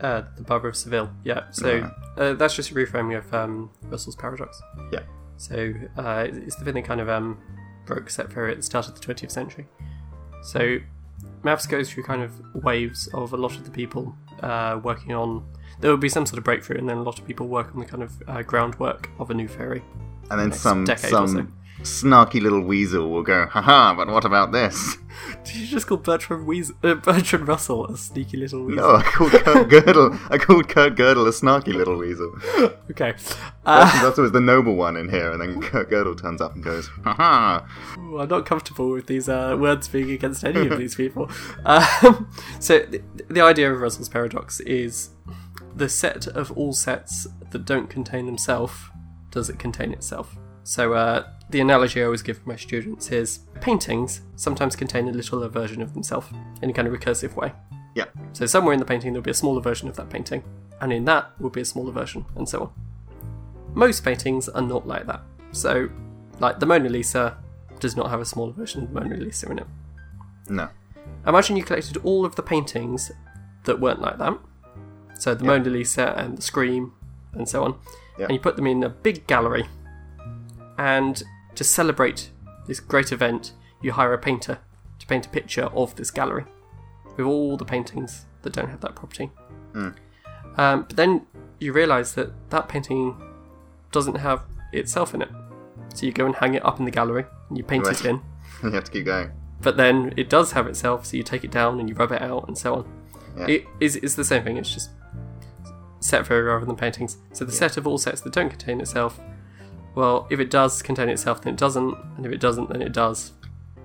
[0.00, 1.10] Uh, the Barber of Seville.
[1.24, 1.50] Yeah.
[1.50, 4.60] So uh, that's just a reframing of um, Russell's paradox.
[4.92, 5.00] Yeah.
[5.38, 7.38] So uh, it's the thing that kind of um,
[7.86, 9.66] broke set theory at the start of the 20th century.
[10.42, 10.78] So
[11.46, 15.42] maths goes through kind of waves of a lot of the people uh, working on.
[15.80, 17.80] There will be some sort of breakthrough, and then a lot of people work on
[17.80, 19.82] the kind of uh, groundwork of a new theory.
[20.30, 24.96] And then some some snarky little weasel will go, haha, but what about this?
[25.44, 28.82] Did you just call Bertrand, Weas- uh, Bertrand Russell a sneaky little weasel?
[28.82, 30.18] No, I called Kurt Gödel.
[30.30, 32.32] I called Kurt Gödel a snarky little weasel.
[32.90, 33.14] Okay.
[33.64, 36.62] Uh, That's always the noble one in here, and then Kurt Gödel turns up and
[36.62, 37.64] goes, haha.
[37.98, 41.30] Ooh, I'm not comfortable with these uh, words being against any of these people.
[41.64, 45.10] Um, so, the, the idea of Russell's paradox is
[45.74, 48.74] the set of all sets that don't contain themselves,
[49.30, 50.36] does it contain itself?
[50.66, 55.46] So, uh, the analogy I always give my students is paintings sometimes contain a littler
[55.46, 56.26] version of themselves
[56.60, 57.52] in a kind of recursive way.
[57.94, 58.06] Yeah.
[58.32, 60.42] So, somewhere in the painting, there'll be a smaller version of that painting,
[60.80, 62.70] and in that will be a smaller version, and so on.
[63.74, 65.20] Most paintings are not like that.
[65.52, 65.88] So,
[66.40, 67.38] like the Mona Lisa
[67.78, 69.66] does not have a smaller version of the Mona Lisa in it.
[70.48, 70.68] No.
[71.28, 73.12] Imagine you collected all of the paintings
[73.66, 74.36] that weren't like that.
[75.14, 76.92] So the Mona Lisa and the Scream
[77.34, 77.78] and so on.
[78.24, 79.68] And you put them in a big gallery.
[80.78, 81.22] And
[81.54, 82.30] to celebrate
[82.66, 84.58] this great event, you hire a painter
[84.98, 86.44] to paint a picture of this gallery
[87.16, 89.30] with all the paintings that don't have that property.
[89.72, 89.94] Mm.
[90.56, 91.26] Um, but then
[91.60, 93.14] you realise that that painting
[93.92, 95.28] doesn't have itself in it.
[95.94, 97.98] So you go and hang it up in the gallery and you paint Right.
[97.98, 98.20] it in
[98.62, 99.30] You have to keep going.
[99.62, 102.20] but then it does have itself, so you take it down and you rub it
[102.22, 102.92] out and so on.
[103.38, 103.46] Yeah.
[103.48, 104.56] It is it's the same thing.
[104.56, 104.90] It's just
[106.00, 107.18] set theory rather than paintings.
[107.32, 109.20] So the set of all sets that don't contain itself
[109.96, 112.92] well, if it does contain itself, then it doesn't, and if it doesn't, then it
[112.92, 113.32] does.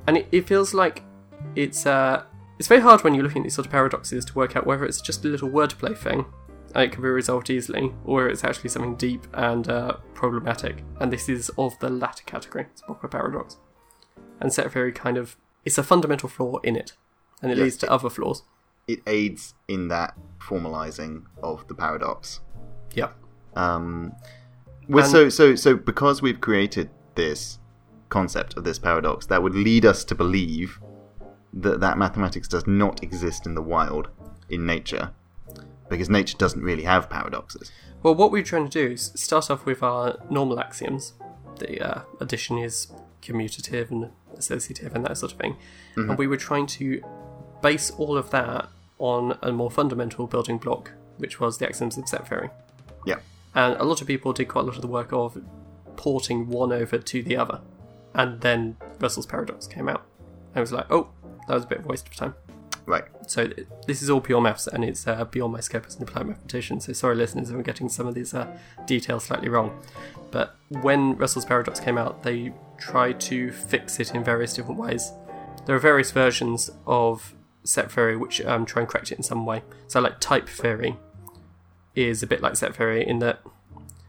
[0.05, 1.01] And it, it feels like
[1.55, 2.23] it's uh,
[2.59, 4.85] it's very hard when you're looking at these sort of paradoxes to work out whether
[4.85, 6.25] it's just a little wordplay thing,
[6.75, 10.83] and it can be resolved easily, or it's actually something deep and uh, problematic.
[10.99, 12.67] And this is of the latter category.
[12.71, 13.57] It's a paradox.
[14.39, 16.93] And set theory kind of it's a fundamental flaw in it,
[17.41, 18.43] and it Yes, leads to it- other flaws.
[18.87, 22.41] It aids in that formalizing of the paradox.
[22.93, 23.09] Yeah.
[23.55, 24.13] Um,
[24.91, 27.59] well, And- so so so because we've created this
[28.09, 30.79] concept of this paradox, that would lead us to believe
[31.53, 34.09] that that mathematics does not exist in the wild,
[34.49, 35.11] in nature,
[35.89, 37.71] because nature doesn't really have paradoxes.
[38.03, 41.13] Well, what we're trying to do is start off with our normal axioms.
[41.59, 42.87] The uh, addition is
[43.21, 45.57] commutative and associative and that sort of thing.
[45.95, 47.01] And we were trying to
[47.61, 52.07] base all of that on a more fundamental building block, which was the axioms of
[52.07, 52.49] set theory.
[53.05, 53.19] Yeah.
[53.53, 55.41] And a lot of people did quite a lot of the work of
[55.95, 57.61] porting one over to the other.
[58.13, 60.05] And then Russell's paradox came out.
[60.49, 61.09] And it was like, oh,
[61.47, 62.35] that was a bit of a waste of time.
[62.85, 63.05] Right.
[63.27, 66.03] So th- this is all pure maths, and it's uh, beyond my scope as an
[66.03, 66.81] applied mathematician.
[66.81, 68.47] So sorry, listeners, if I'm getting some of these uh,
[68.85, 69.79] details slightly wrong.
[70.31, 75.11] But when Russell's paradox came out, they tried to fix it in various different ways.
[75.65, 79.45] There are various versions of set theory which um, try and correct it in some
[79.45, 79.61] way.
[79.87, 80.97] So like type theory
[81.95, 83.41] is a bit like set theory in that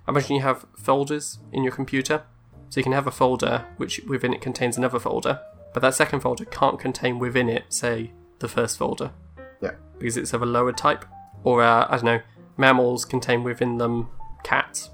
[0.09, 2.23] imagine you have folders in your computer.
[2.69, 5.41] So you can have a folder which within it contains another folder,
[5.75, 9.13] but that second folder can't contain within it, say, the first folder
[9.61, 9.73] Yeah.
[9.99, 11.05] because it's of a lower type.
[11.45, 12.21] Or, uh, I don't know,
[12.57, 14.09] mammals contain within them
[14.43, 14.91] cats.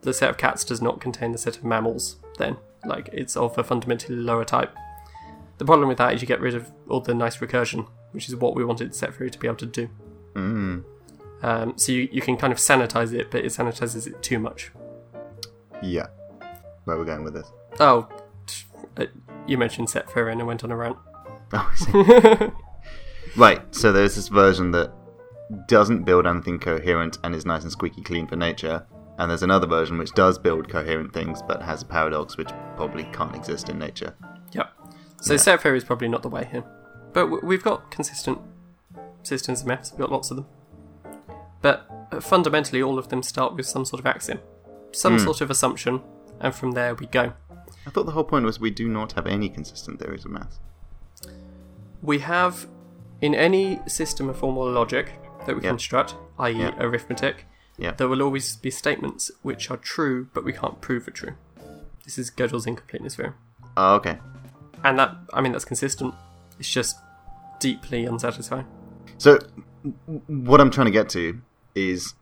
[0.00, 2.56] The set of cats does not contain the set of mammals, then.
[2.84, 4.74] Like, it's of a fundamentally lower type.
[5.58, 8.34] The problem with that is you get rid of all the nice recursion, which is
[8.34, 9.88] what we wanted set theory to be able to do.
[10.34, 10.84] Mm.
[11.42, 14.72] Um, so you, you can kind of sanitize it, but it sanitizes it too much.
[15.82, 16.06] Yeah.
[16.84, 17.50] Where we're going with this?
[17.78, 18.08] Oh,
[18.96, 19.06] uh,
[19.46, 20.96] you mentioned set theory and I went on a rant.
[21.52, 22.52] Oh, I see.
[23.36, 23.74] right.
[23.74, 24.92] So there's this version that
[25.66, 28.86] doesn't build anything coherent and is nice and squeaky clean for nature.
[29.18, 33.02] And there's another version which does build coherent things but has a paradox which probably
[33.12, 34.14] can't exist in nature.
[34.52, 34.70] Yep.
[35.20, 36.62] So set theory is probably not the way here.
[37.12, 38.38] But we've got consistent
[39.24, 40.46] systems of maths, we've got lots of them.
[41.62, 44.40] But uh, fundamentally, all of them start with some sort of axiom,
[44.92, 46.00] some sort of assumption,
[46.40, 47.32] and from there we go.
[47.86, 50.58] I thought the whole point was we do not have any consistent theories of maths.
[52.02, 52.66] We have,
[53.20, 55.12] in any system of formal logic
[55.46, 55.70] that we Yeah.
[55.70, 56.74] construct, i.e., Yeah.
[56.78, 57.46] arithmetic,
[57.76, 57.92] Yeah.
[57.92, 61.34] there will always be statements which are true, but we can't prove are true.
[62.04, 63.34] This is Gödel's incompleteness theorem.
[63.76, 64.18] Oh, okay.
[64.82, 66.14] And that, I mean, that's consistent.
[66.58, 66.96] It's just
[67.58, 68.66] deeply unsatisfying.
[69.18, 69.38] So,
[70.26, 71.40] what I'm trying to get to
[71.74, 72.14] is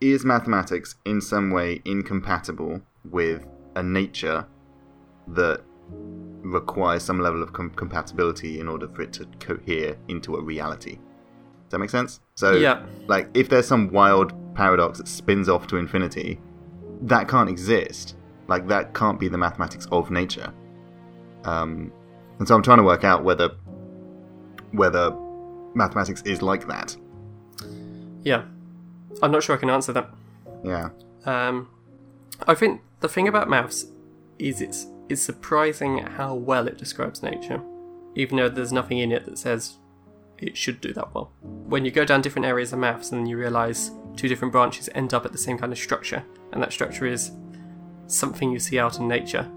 [0.00, 4.46] is mathematics in some way incompatible with a nature
[5.28, 5.60] that
[6.42, 10.92] requires some level of com- compatibility in order for it to cohere into a reality?
[10.92, 12.20] Does that make sense?
[12.34, 12.82] So, Yeah.
[13.08, 16.40] like, if there's some wild paradox that spins off to infinity,
[17.02, 18.16] that can't exist.
[18.48, 20.50] Like, that can't be the mathematics of nature.
[21.44, 21.92] Um,
[22.38, 23.50] and so I'm trying to work out whether
[24.72, 25.14] whether
[25.74, 26.96] mathematics is like that.
[28.22, 28.44] Yeah.
[29.22, 30.10] I'm not sure I can answer that.
[30.64, 30.90] Yeah.
[31.24, 31.68] Um,
[32.46, 33.86] I think the thing about maths
[34.38, 37.60] is it's it's surprising how well it describes nature,
[38.14, 39.78] even though there's nothing in it that says
[40.38, 41.32] it should do that well.
[41.42, 45.12] When you go down different areas of maths and you realise two different branches end
[45.12, 47.32] up at the same kind of structure, and that structure is
[48.06, 49.50] something you see out in nature,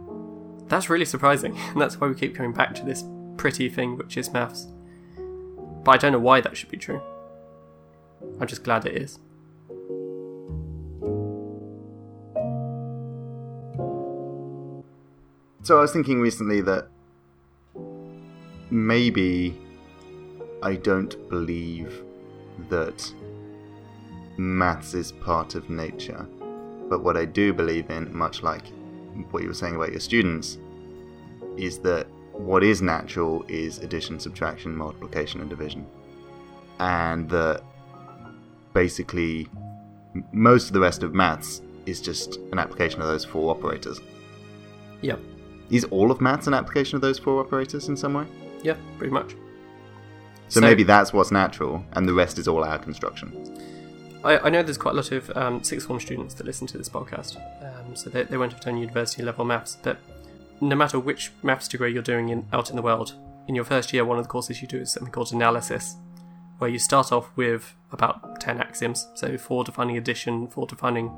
[0.68, 3.04] that's really surprising, and that's why we keep coming back to this
[3.38, 4.68] pretty thing which is maths.
[5.84, 7.02] But I don't know why that should be true.
[8.40, 9.20] I'm just glad it is.
[15.64, 16.90] So I was thinking recently that
[18.70, 19.58] maybe
[20.62, 22.04] I don't believe
[22.68, 23.14] that
[24.36, 26.28] maths is part of nature.
[26.90, 28.64] But what I do believe in, much like
[29.32, 30.58] what you were saying about your students,
[31.56, 35.88] is that what is natural is addition, subtraction, multiplication, and division.
[36.80, 37.64] And that
[38.74, 39.48] basically
[40.34, 44.02] most of the rest of maths is just an application of those four operators.
[45.02, 45.22] Yep.
[45.74, 48.26] Is all of maths an application of those four operators in some way?
[48.62, 49.32] Yeah, pretty much.
[50.50, 53.34] So, So- maybe that's what's natural, and the rest is all our construction.
[54.24, 56.78] I, I know there's quite a lot of um, sixth form students that listen to
[56.78, 59.76] this podcast, um, so they, they won't have done university level maths.
[59.82, 59.98] But
[60.62, 63.16] no matter which maths degree you're doing in, out in the world,
[63.48, 65.96] in your first year, one of the courses you do is something called analysis,
[66.60, 69.08] where you start off with about 10 axioms.
[69.16, 71.12] So, four defining addition, four defining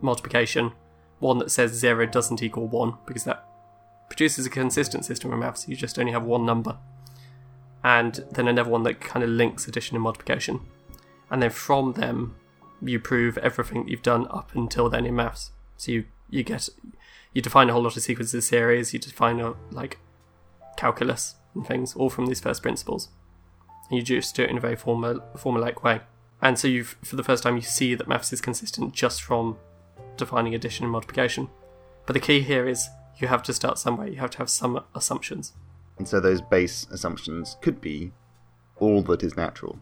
[0.00, 0.72] multiplication,
[1.18, 3.44] one that says zero doesn't equal one because that
[4.20, 5.66] produces a consistent system of maths.
[5.66, 6.76] You just only have one number,
[7.82, 10.60] and then another one that kind of links addition and multiplication,
[11.30, 12.36] and then from them
[12.82, 15.52] you prove everything you've done up until then in maths.
[15.78, 16.68] So you you get
[17.32, 18.92] you define a whole lot of sequences of series.
[18.92, 19.96] You define a, like
[20.76, 23.08] calculus and things all from these first principles,
[23.88, 26.02] and you just do it in a very formal formulaic way.
[26.42, 29.56] And so you for the first time you see that maths is consistent just from
[30.18, 31.48] defining addition and multiplication.
[32.04, 32.86] But the key here is
[33.20, 34.08] you have to start somewhere.
[34.08, 35.52] You have to have some assumptions.
[35.98, 38.12] And so those base assumptions could be
[38.76, 39.78] all that is natural,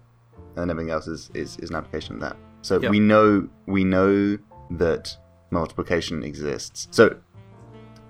[0.56, 2.36] and everything else is, is, is an application of that.
[2.62, 2.90] So Yeah.
[2.90, 4.36] we know we know
[4.70, 5.16] that
[5.50, 6.88] multiplication exists.
[6.90, 7.16] So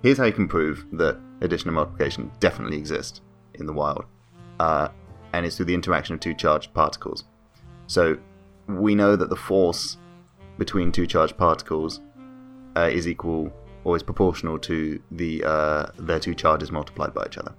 [0.02, 3.20] here's how you can prove that addition and multiplication definitely exist
[3.54, 4.04] in the wild,
[4.58, 4.88] uh,
[5.34, 7.24] and it's through the interaction of two charged particles.
[7.86, 8.16] So
[8.66, 9.98] we know that the force
[10.58, 12.00] between two charged particles
[12.76, 13.52] uh, is equal
[13.88, 17.54] or is proportional to the uh, their two charges multiplied by each other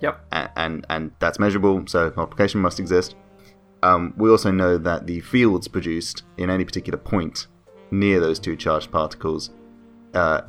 [0.00, 0.26] Yep.
[0.32, 3.14] and and, and that's measurable, so multiplication must exist.
[3.82, 7.46] Um, we also know that the fields produced in any particular point
[7.90, 9.50] near those two charged particles,
[10.14, 10.42] uh,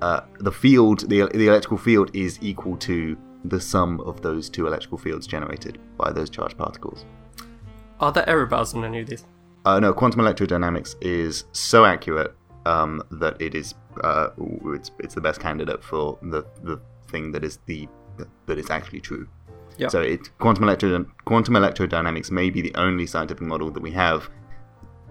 [0.00, 4.66] uh, the field, the, the electrical field is equal to the sum of those two
[4.66, 7.04] electrical fields generated by those charged particles.
[8.00, 9.24] Are there error bars on any of these?
[9.64, 12.34] Uh, no, quantum electrodynamics is so accurate
[12.66, 14.28] um, that it is uh,
[14.66, 17.88] it's, it's the best candidate for the, the thing that is the
[18.46, 19.28] that is actually true.
[19.78, 19.90] Yep.
[19.90, 24.28] So it quantum electro quantum electrodynamics may be the only scientific model that we have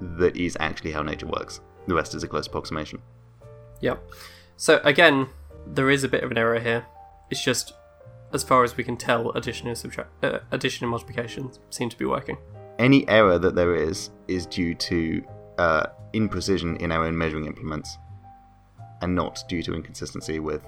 [0.02, 1.62] that is actually how nature works.
[1.88, 3.02] The rest is a close approximation.
[3.82, 4.04] Yep.
[4.58, 5.28] So again,
[5.66, 6.86] there is a bit of an error here.
[7.30, 7.74] It's just,
[8.34, 11.98] as far as we can tell, addition and subtract, uh, addition and multiplication seem to
[11.98, 12.38] be working.
[12.78, 15.24] Any error that there is is due to
[15.62, 17.90] uh, imprecision in our own measuring implements,
[19.02, 20.64] and not due to inconsistency with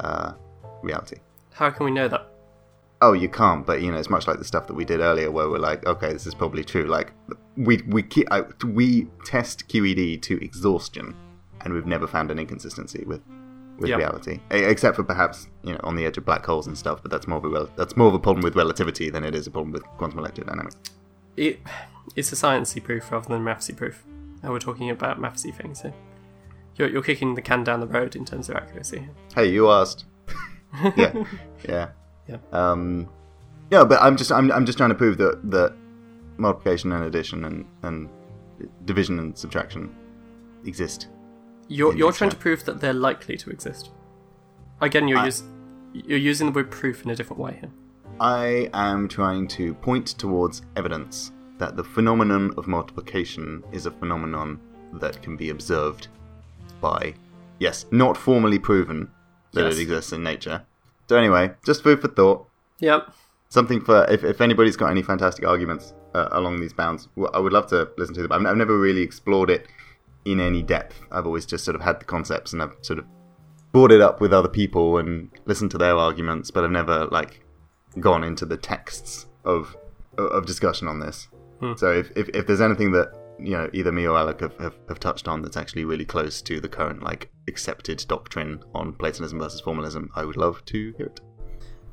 [0.00, 0.32] uh,
[0.82, 1.18] reality.
[1.52, 2.22] How can we know that?
[3.02, 5.30] Oh, you can't, but you know, it's much like the stuff that we did earlier,
[5.30, 6.86] where we're like, okay, this is probably true.
[6.96, 7.08] Like,
[7.56, 8.42] we we uh,
[8.80, 11.14] we test QED to exhaustion,
[11.62, 13.22] and we've never found an inconsistency with
[13.78, 13.96] with Yeah.
[14.02, 17.02] reality, except for perhaps you know on the edge of black holes and stuff.
[17.02, 19.46] But that's more of a that's more of a problem with relativity than it is
[19.46, 20.76] a problem with quantum electrodynamics.
[21.36, 21.60] It,
[22.14, 24.04] it's a sciencey proof rather than a mathsy proof.
[24.42, 25.94] And we're talking about mathsy things here.
[26.76, 29.08] You're, you're kicking the can down the road in terms of accuracy.
[29.34, 30.04] Hey, you asked.
[30.96, 31.24] yeah,
[31.66, 31.88] yeah,
[32.28, 32.36] Yeah.
[32.52, 33.08] Um,
[33.70, 35.74] yeah, but I'm just I'm, I'm just trying to prove that that
[36.36, 38.08] multiplication and addition and and
[38.84, 39.94] division and subtraction
[40.64, 41.08] exist.
[41.68, 43.90] You're, you're trying to prove that they're likely to exist.
[44.80, 45.42] Again, you're, I- use,
[45.92, 47.70] you're using the word proof in a different way here.
[48.20, 54.60] I am trying to point towards evidence that the phenomenon of multiplication is a phenomenon
[54.94, 56.08] that can be observed
[56.80, 57.14] by,
[57.58, 59.10] yes, not formally proven
[59.52, 59.76] that Yes.
[59.76, 60.62] it exists in nature.
[61.08, 62.46] So anyway, just food for thought.
[62.80, 63.12] Yep.
[63.48, 67.52] Something for if, if anybody's got any fantastic arguments uh, along these bounds, I would
[67.52, 68.32] love to listen to them.
[68.32, 69.66] I've, I've never really explored it
[70.24, 71.00] in any depth.
[71.12, 73.04] I've always just sort of had the concepts and I've sort of
[73.72, 77.40] brought it up with other people and listened to their arguments, but I've never like
[78.00, 79.76] gone into the texts of
[80.18, 81.28] of discussion on this.
[81.60, 81.72] Hmm.
[81.76, 84.74] So if, if if there's anything that you know either me or Alec have, have,
[84.88, 89.38] have touched on that's actually really close to the current like accepted doctrine on Platonism
[89.38, 91.20] versus formalism, I would love to hear it.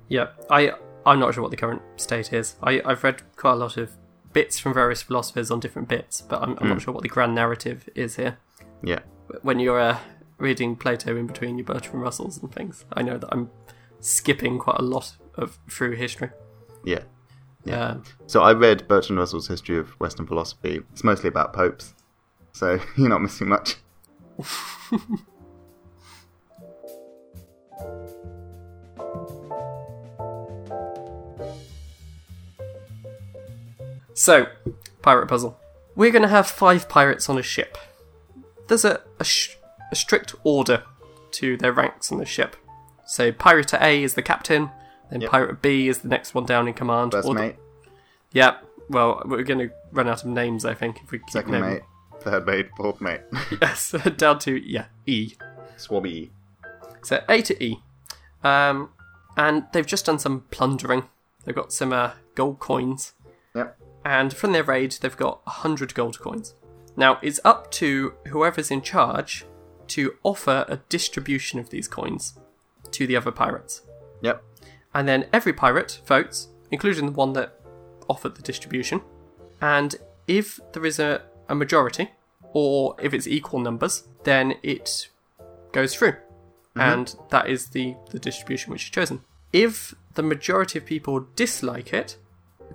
[0.10, 0.74] Yeah, I
[1.06, 2.56] I'm not sure what the current state is.
[2.62, 3.92] I I've read quite a lot of
[4.34, 7.36] bits from various philosophers on different bits, but I'm, I'm not sure what the grand
[7.36, 8.40] narrative is here.
[8.84, 9.00] Yeah.
[9.44, 10.00] When you're uh,
[10.40, 13.52] reading Plato in between your Bertrand Russells and things, I know that I'm
[14.04, 16.30] skipping quite a lot of through history.
[16.84, 17.04] Yeah.
[17.66, 17.88] Yeah.
[17.92, 20.82] Um, So I read Bertrand Russell's History of Western Philosophy.
[20.92, 21.94] It's mostly about popes,
[22.52, 23.78] so you're not missing much.
[34.14, 34.48] So,
[35.02, 35.60] pirate puzzle.
[35.96, 37.78] We're going to have five pirates on a ship.
[38.68, 39.56] There's a, a, sh-
[39.92, 40.84] a strict order
[41.32, 42.56] to their ranks on the ship.
[43.06, 44.72] So, Pirate A is the captain,
[45.12, 45.32] then Yep.
[45.32, 47.12] Pirate B is the next one down in command.
[47.12, 47.56] First or the- mate,
[48.32, 48.58] Yeah,
[48.90, 51.70] well, we're going to run out of names, I think, if we keep second naming.
[51.76, 51.84] mate,
[52.22, 53.22] third mate, fourth mate.
[53.62, 55.34] Yes, down to, yeah, E.
[55.78, 56.30] Swabby.
[57.04, 57.82] So A to E.
[58.44, 58.90] Um,
[59.38, 61.10] and they've just done some plundering.
[61.44, 63.14] They've got some uh, gold coins.
[63.56, 63.78] Yep.
[64.06, 66.56] And from their raid, they've got 100 gold coins.
[66.96, 69.46] Now, it's up to whoever's in charge
[69.88, 72.38] to offer a distribution of these coins
[72.94, 73.82] to the other pirates.
[74.22, 74.44] Yep.
[74.94, 77.60] And then every pirate votes, including the one that
[78.08, 79.02] offered the distribution.
[79.62, 79.96] And
[80.28, 82.12] if there is a, a majority,
[82.54, 85.10] or if it's equal numbers, then it
[85.72, 86.12] goes through.
[86.12, 86.82] Mm-hmm.
[86.82, 89.22] And that is the, the distribution which is chosen.
[89.52, 92.18] If the majority of people dislike it,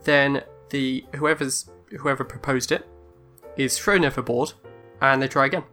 [0.05, 2.87] then the whoever's whoever proposed it
[3.57, 4.53] is thrown overboard
[5.01, 5.65] and they try again.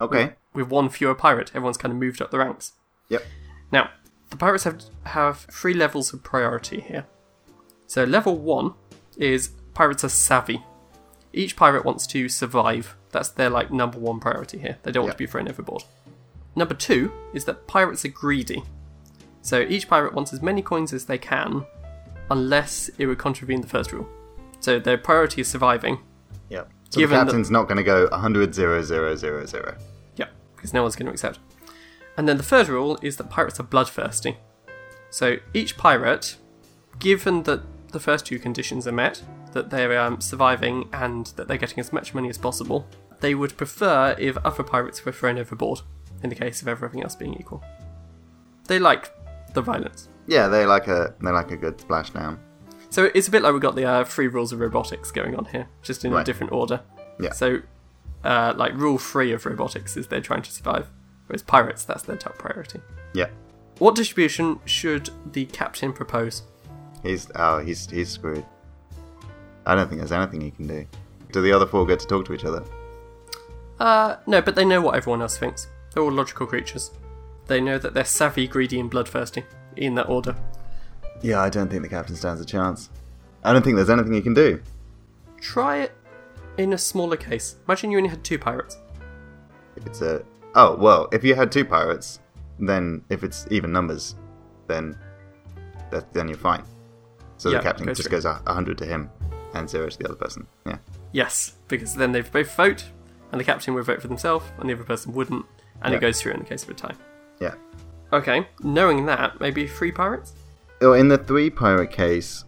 [0.00, 0.34] Okay.
[0.52, 2.72] With one fewer pirate, everyone's kind of moved up the ranks.
[3.08, 3.24] Yep.
[3.72, 3.90] Now,
[4.30, 7.06] the pirates have have three levels of priority here.
[7.86, 8.74] So level one
[9.16, 10.62] is pirates are savvy.
[11.32, 12.94] Each pirate wants to survive.
[13.10, 14.78] That's their like number one priority here.
[14.82, 15.14] They don't want Yeah.
[15.14, 15.82] to be thrown overboard.
[16.54, 18.62] Number two is that pirates are greedy.
[19.40, 21.64] So each pirate wants as many coins as they can,
[22.30, 24.06] unless it would contravene the first rule.
[24.60, 25.98] So their priority is surviving.
[26.50, 26.70] Yep.
[26.90, 29.76] So the that- captain's not going to go 100 0 0 0 0.
[30.16, 31.38] Yeah, because no one's going to accept.
[32.16, 34.36] And then the third rule is that pirates are bloodthirsty.
[35.10, 36.36] So each pirate,
[36.98, 41.58] given that the first two conditions are met, that they're um, surviving and that they're
[41.58, 42.86] getting as much money as possible,
[43.20, 45.80] they would prefer if other pirates were thrown overboard,
[46.22, 47.62] in the case of everything else being equal.
[48.66, 49.12] They like
[49.54, 50.08] the violence.
[50.26, 52.38] Yeah, they like a they like a good splashdown.
[52.90, 55.46] So it's a bit like we've got the uh, three rules of robotics going on
[55.46, 56.82] here, just in a different order.
[57.18, 57.32] Yeah.
[57.32, 57.60] So,
[58.22, 60.90] uh, like rule three of robotics is they're trying to survive,
[61.32, 62.78] whereas pirates that's their top priority.
[63.14, 63.28] Yeah.
[63.78, 66.42] What distribution should the captain propose?
[67.02, 68.44] He's oh he's he's screwed.
[69.64, 70.86] I don't think there's anything he can do.
[71.32, 72.62] Do the other four get to talk to each other?
[73.80, 75.68] Uh, no, but they know what everyone else thinks.
[75.94, 76.90] They're all logical creatures.
[77.46, 79.44] They know that they're savvy, greedy, and bloodthirsty
[79.76, 80.36] in that order.
[81.22, 82.90] Yeah, I don't think the captain stands a chance.
[83.42, 84.60] I don't think there's anything he can do.
[85.40, 85.92] Try it
[86.58, 87.56] in a smaller case.
[87.66, 88.76] Imagine you only had two pirates.
[89.76, 90.22] If it's a
[90.54, 92.20] oh well, if you had two pirates,
[92.58, 94.16] then if it's even numbers,
[94.68, 94.96] then
[95.90, 96.64] that then you're fine.
[97.36, 98.18] So Yeah, the captain goes just through.
[98.18, 99.10] goes a a hundred to him
[99.54, 100.46] and zero to the other person.
[100.66, 100.78] Yeah.
[101.12, 102.84] Yes, because then they've both vote,
[103.30, 105.44] and the captain would vote for themselves, and the other person wouldn't,
[105.82, 105.98] and Yeah.
[105.98, 106.94] it goes through in the case of a tie.
[107.40, 107.54] Yeah.
[108.12, 110.32] Okay, knowing that, maybe three pirates?
[110.80, 112.44] Oh, in the three pirate case,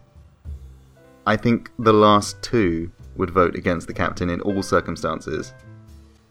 [1.27, 5.53] I think the last two would vote against the captain in all circumstances,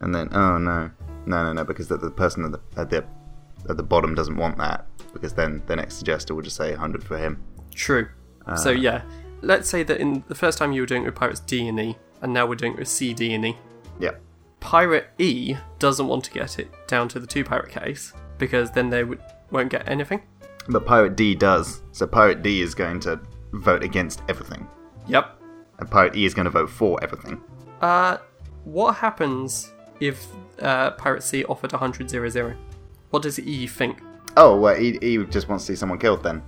[0.01, 0.91] and then oh no,
[1.27, 3.05] no, no, no, because the, the person at the, at the
[3.68, 7.03] at the bottom doesn't want that, because then the next suggester will just say 100
[7.03, 7.43] for him.
[7.75, 8.09] True.
[8.57, 9.03] so yeah,
[9.41, 11.81] let's say that in the first time you were doing it with pirates D and
[11.81, 13.57] E, and now we're doing it with C, D, and E.
[13.99, 14.12] Yeah,
[14.61, 18.91] Pirate E doesn't want to get it down to the two pirate case because then
[18.91, 19.20] they would,
[19.51, 20.22] won't get anything.
[20.68, 21.83] but pirate D does.
[21.93, 23.18] So pirate D is going to
[23.55, 24.66] vote against everything,
[25.07, 25.39] Yep.
[25.79, 27.41] and pirate E is going to vote for everything.
[27.81, 28.18] Uh,
[28.64, 30.27] what happens if
[30.61, 32.57] uh, Pirate C offered 100 0 0?
[33.11, 34.01] What does E think?
[34.37, 36.43] Oh, well, he, he just wants to see someone killed then,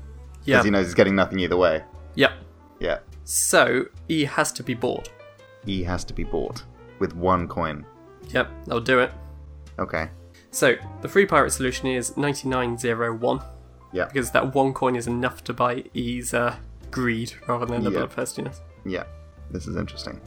[0.45, 1.85] because he knows he's getting nothing either way.
[2.17, 2.33] Yep.
[2.81, 5.09] Yeah, So E has to be bought.
[5.67, 6.63] E has to be bought
[6.99, 7.87] with one coin.
[8.29, 9.13] Yep, that'll do it.
[9.79, 10.09] Okay.
[10.51, 13.41] So the free pirate solution is 9901
[13.93, 14.07] Yeah.
[14.07, 16.57] because that one coin is enough to buy E's uh,
[16.91, 18.01] greed rather than the Yeah.
[18.01, 18.61] bloodthirstiness.
[18.85, 19.05] Yeah,
[19.51, 20.21] this is interesting.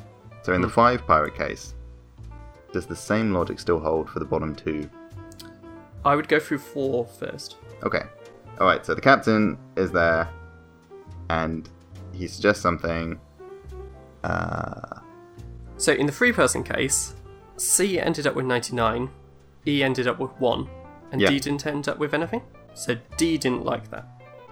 [0.44, 1.74] So in the five pirate case,
[2.72, 4.90] does the same logic still hold for the bottom two?
[6.06, 7.58] I would go through four first.
[7.84, 8.04] Okay.
[8.60, 10.30] Alright, so the captain is there
[11.30, 11.70] and
[12.14, 13.20] he suggests something.
[14.24, 15.00] Uh,
[15.78, 17.16] So in the three person case,
[17.58, 19.10] C ended up with 99,
[19.68, 20.68] E ended up with 1,
[21.12, 21.30] and Yeah.
[21.30, 22.42] D didn't end up with anything.
[22.74, 24.06] So D didn't like that.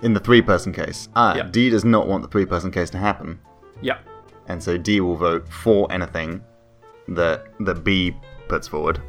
[0.03, 1.09] in the three person case.
[1.15, 1.43] Ah, Yeah.
[1.49, 3.39] D does not want the three person case to happen.
[3.81, 3.97] Yeah.
[4.47, 6.41] And so D will vote for anything
[7.09, 8.15] that that B
[8.47, 9.01] puts forward.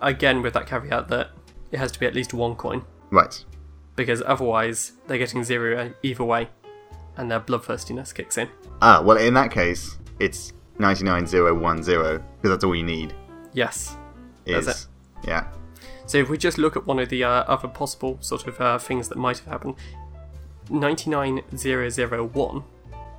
[0.00, 1.30] Again, with that caveat that
[1.72, 3.44] it has to be at least one coin, Right.
[3.96, 6.48] because otherwise they're getting zero either way,
[7.16, 8.48] and their bloodthirstiness kicks in.
[8.82, 13.14] Ah, well in that case, it's 99010 because that's all you need.
[13.52, 13.96] Yes.
[14.46, 14.88] Is That's
[15.26, 15.46] yeah.
[16.06, 18.78] So if we just look at one of the uh, other possible sort of uh,
[18.78, 19.74] things that might have happened,
[20.70, 22.62] 99001,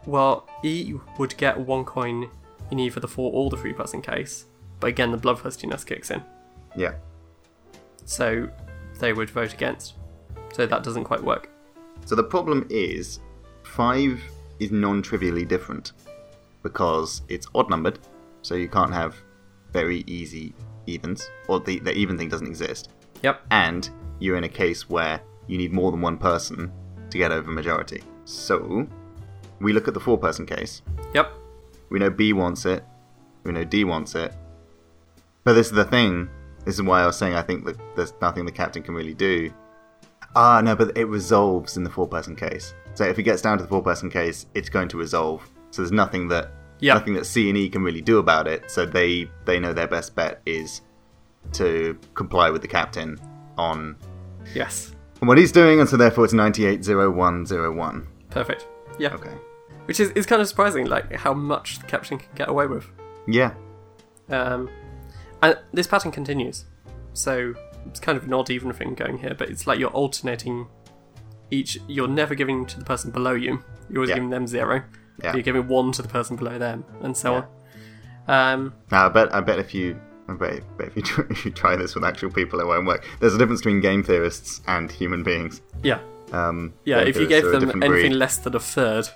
[0.05, 2.29] well, E would get one coin
[2.71, 4.45] in for the four or the three person case,
[4.79, 6.23] but again the bloodthirstiness kicks in,
[6.75, 6.93] Yeah.
[8.05, 8.49] so
[8.99, 9.95] they would vote against.
[10.53, 11.49] So that doesn't quite work.
[12.05, 13.19] So the problem is,
[13.63, 14.21] five
[14.59, 15.93] is non-trivially different
[16.63, 17.99] because it's odd numbered,
[18.41, 19.15] so you can't have
[19.71, 20.53] very easy
[20.87, 22.89] evens, or the, the even thing doesn't exist.
[23.23, 23.41] Yep.
[23.51, 26.71] And you're in a case where you need more than one person
[27.09, 28.03] to get over majority.
[28.25, 28.87] So
[29.59, 30.81] we look at the four-person case.
[31.13, 31.31] Yep.
[31.91, 32.83] We know B wants it.
[33.43, 34.33] We know D wants it.
[35.43, 36.29] But this is the thing.
[36.65, 39.13] This is why I was saying I think that there's nothing the captain can really
[39.13, 39.51] do.
[40.35, 42.73] Ah, no, but it resolves in the four-person case.
[42.93, 45.47] So if it gets down to the four-person case, it's going to resolve.
[45.71, 46.93] So there's nothing that Yeah.
[46.95, 48.71] nothing that C and E can really do about it.
[48.71, 50.81] So they they know their best bet is
[51.53, 53.19] to comply with the captain
[53.57, 53.95] on
[54.55, 54.95] Yes.
[55.19, 58.07] what he's doing, and so therefore it's 980101.
[58.29, 58.67] Perfect.
[58.97, 59.13] Yeah.
[59.15, 59.33] Okay.
[59.91, 62.87] Which is, is kind of surprising, like how much the captain can get away with.
[63.27, 63.53] Yeah.
[64.29, 64.69] Um,
[65.41, 66.63] and this pattern continues.
[67.11, 67.53] So
[67.87, 70.67] it's kind of an odd even thing going here, but it's like you're alternating
[71.49, 71.77] each.
[71.89, 73.61] You're never giving to the person below you.
[73.89, 74.15] You're always Yeah.
[74.15, 74.83] giving them zero.
[75.21, 75.33] Yeah.
[75.33, 77.43] You're giving one to the person below them, and so Yeah.
[78.29, 78.53] on.
[78.63, 81.43] Um, Now, I bet, I bet if you, I bet, bet if you, try, if
[81.45, 83.05] you try this with actual people, it won't work.
[83.19, 85.61] There's a difference between game theorists and human beings.
[85.83, 85.99] yeah,
[86.31, 86.99] Um, yeah.
[87.01, 88.13] If you gave them anything breed.
[88.13, 89.09] less than a third,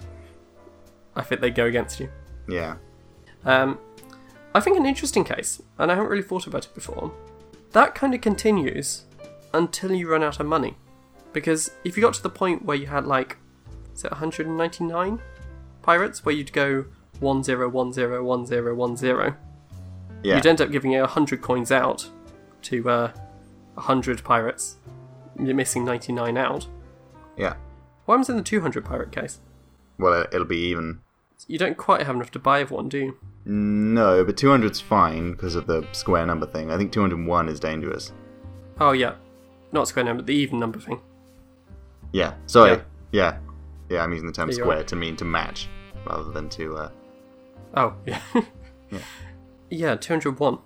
[1.16, 2.09] I think they'd go against you.
[2.47, 2.76] yeah,
[3.45, 3.80] Um,
[4.53, 7.11] I think an interesting case, and I haven't really thought about it before,
[7.72, 9.03] that kind of continues
[9.53, 10.76] until you run out of money.
[11.34, 13.38] Because if you got to the point where you had like,
[13.93, 15.20] is it 199
[15.82, 16.86] pirates, where you'd go
[17.22, 19.36] 10101010,
[20.24, 22.09] yeah, you'd end up giving 100 coins out
[22.63, 23.11] to uh,
[23.76, 24.78] 100 pirates.
[25.39, 26.68] You're missing 99 out.
[27.38, 27.55] yeah.
[28.05, 29.39] What happens in the 200 pirate case?
[29.97, 31.01] Well, it'll be even.
[31.48, 33.18] You don't quite have enough to buy everyone, do you?
[33.46, 36.72] No, but 200's fine because of the square number thing.
[36.72, 38.12] I think 201 is dangerous.
[38.80, 39.16] Oh, yeah.
[39.72, 41.02] Not square number, the even number thing.
[42.12, 42.72] Yeah, sorry.
[42.72, 42.82] Yeah.
[43.12, 43.38] Yeah,
[43.90, 44.04] yeah.
[44.04, 44.88] I'm using the term you're square right.
[44.88, 45.68] to mean to match
[46.08, 46.76] rather than to.
[46.78, 46.90] Uh,
[47.78, 48.22] Oh, yeah.
[48.90, 49.00] Yeah.
[49.70, 50.60] Yeah, 201.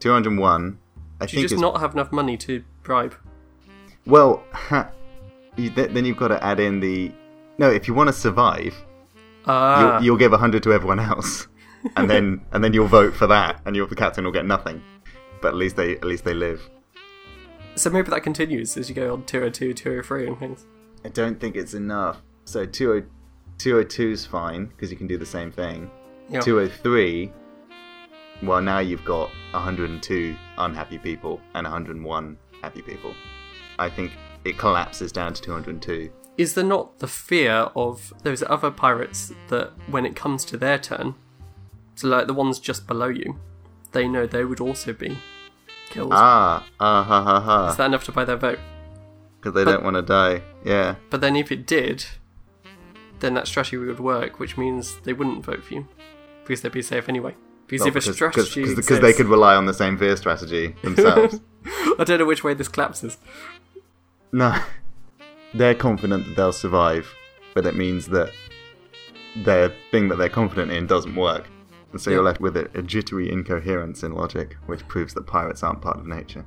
[0.00, 0.78] 201.
[1.20, 3.14] I Do think you just is not have enough money to bribe?
[4.06, 4.42] well.
[4.52, 4.90] Ha,
[5.56, 7.12] you, th- then you've got to add in the.
[7.58, 8.74] No, if you want to survive,
[9.46, 11.48] Ah, you'll, you'll give 100 to everyone else,
[11.96, 14.82] and then and then you'll vote for that, and you'll, the captain will get nothing.
[15.40, 16.68] But at least they at least they live.
[17.76, 20.66] so maybe that continues as you go on 202, 203 and things.
[21.04, 22.20] I don't think it's enough.
[22.44, 23.06] So 20,
[23.58, 25.90] 202 is fine because you can do the same thing.
[26.28, 26.40] Yeah.
[26.40, 27.32] 203,
[28.42, 33.14] well, now you've got 102 unhappy people and 101 happy people.
[33.78, 34.12] I think
[34.44, 36.10] it collapses down to 202.
[36.38, 40.78] Is there not the fear of those other pirates that when it comes to their
[40.78, 41.16] turn,
[41.96, 43.38] so like the ones just below you,
[43.92, 45.18] they know they would also be
[45.90, 46.12] killed?
[46.14, 47.68] Ah, ah ha ha ha.
[47.70, 48.60] Is that enough to buy their vote?
[49.40, 50.42] Because they but- don't want to die.
[50.64, 50.94] Yeah.
[51.10, 52.06] But then if it did,
[53.18, 55.88] then that strategy would work, which means they wouldn't vote for you
[56.44, 57.34] because they'd be safe anyway.
[57.66, 61.40] Because if a strategy because, because they could rely on the same fear strategy themselves.
[61.98, 63.18] I don't know which way this collapses.
[64.32, 64.56] no.
[65.54, 67.12] They're confident that they'll survive,
[67.54, 68.32] but it means that
[69.36, 71.48] their thing that they're confident in doesn't work.
[71.92, 75.62] And so you're left with a, a jittery incoherence in logic, which proves that pirates
[75.62, 76.44] aren't part of nature.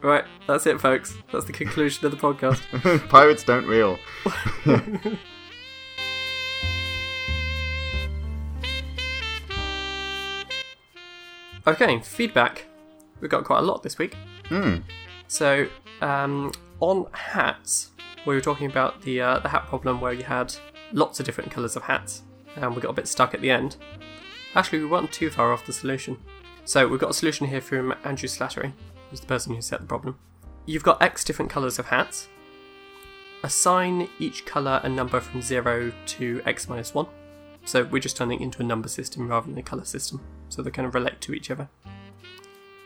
[0.00, 1.16] Right, that's it, folks.
[1.30, 3.08] That's the conclusion of the podcast.
[3.08, 3.98] pirates don't reel.
[11.66, 12.66] Okay, feedback.
[13.20, 14.16] We got quite a lot this week.
[14.48, 14.78] Hmm.
[15.28, 15.68] So,
[16.00, 17.91] um, on hats,
[18.26, 20.54] we were talking about the uh, the hat problem where you had
[20.92, 22.22] lots of different colours of hats,
[22.56, 23.76] and we got a bit stuck at the end.
[24.54, 26.18] Actually, we weren't too far off the solution.
[26.64, 28.72] So we've got a solution here from Andrew Slattery,
[29.10, 30.18] who's the person who set the problem.
[30.64, 32.28] You've got X different colours of hats.
[33.42, 37.08] Assign each colour a number from zero to X minus one.
[37.64, 40.62] So we're just turning it into a number system rather than a colour system, so
[40.62, 41.68] they kind of relate to each other.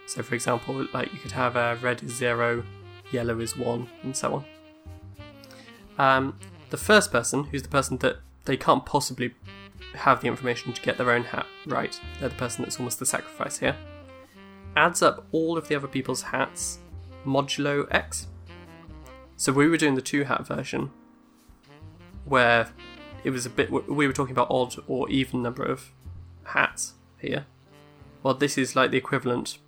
[0.07, 2.63] So, for example, like you could have uh, red is zero,
[3.11, 4.45] yellow is one, and so on.
[5.99, 6.39] Um,
[6.71, 9.35] the first person, who's the person that they can't possibly
[9.95, 13.07] have the information to get their own hat right, they're the person that's almost the
[13.07, 13.77] sacrifice here,
[14.77, 16.79] adds up all of the other people's hats
[17.25, 18.29] modulo x.
[19.37, 20.91] So we were doing the two hat version,
[22.25, 22.71] where
[23.25, 23.71] it was a bit.
[23.71, 25.93] We were talking about odd or even number of
[26.45, 27.47] hats here.
[28.23, 29.59] Well, this is like the equivalent,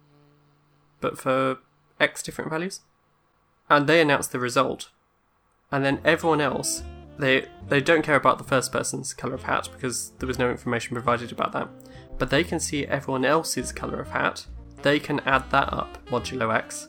[1.01, 1.59] but for
[2.01, 2.81] x different values.
[3.69, 4.91] And they announced the result,
[5.73, 6.83] and then everyone else
[7.19, 10.51] they they don't care about the first person's color of hat because there was no
[10.51, 11.69] information provided about that.
[12.19, 14.47] But they can see everyone else's color of hat.
[14.83, 16.89] They can add that up modulo x,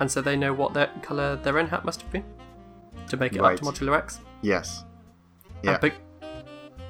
[0.00, 2.24] and so they know what their color their own hat must have been
[3.08, 3.54] to make it Right.
[3.54, 4.20] up to modulo x.
[4.42, 4.84] Yes.
[5.64, 5.90] And Yeah.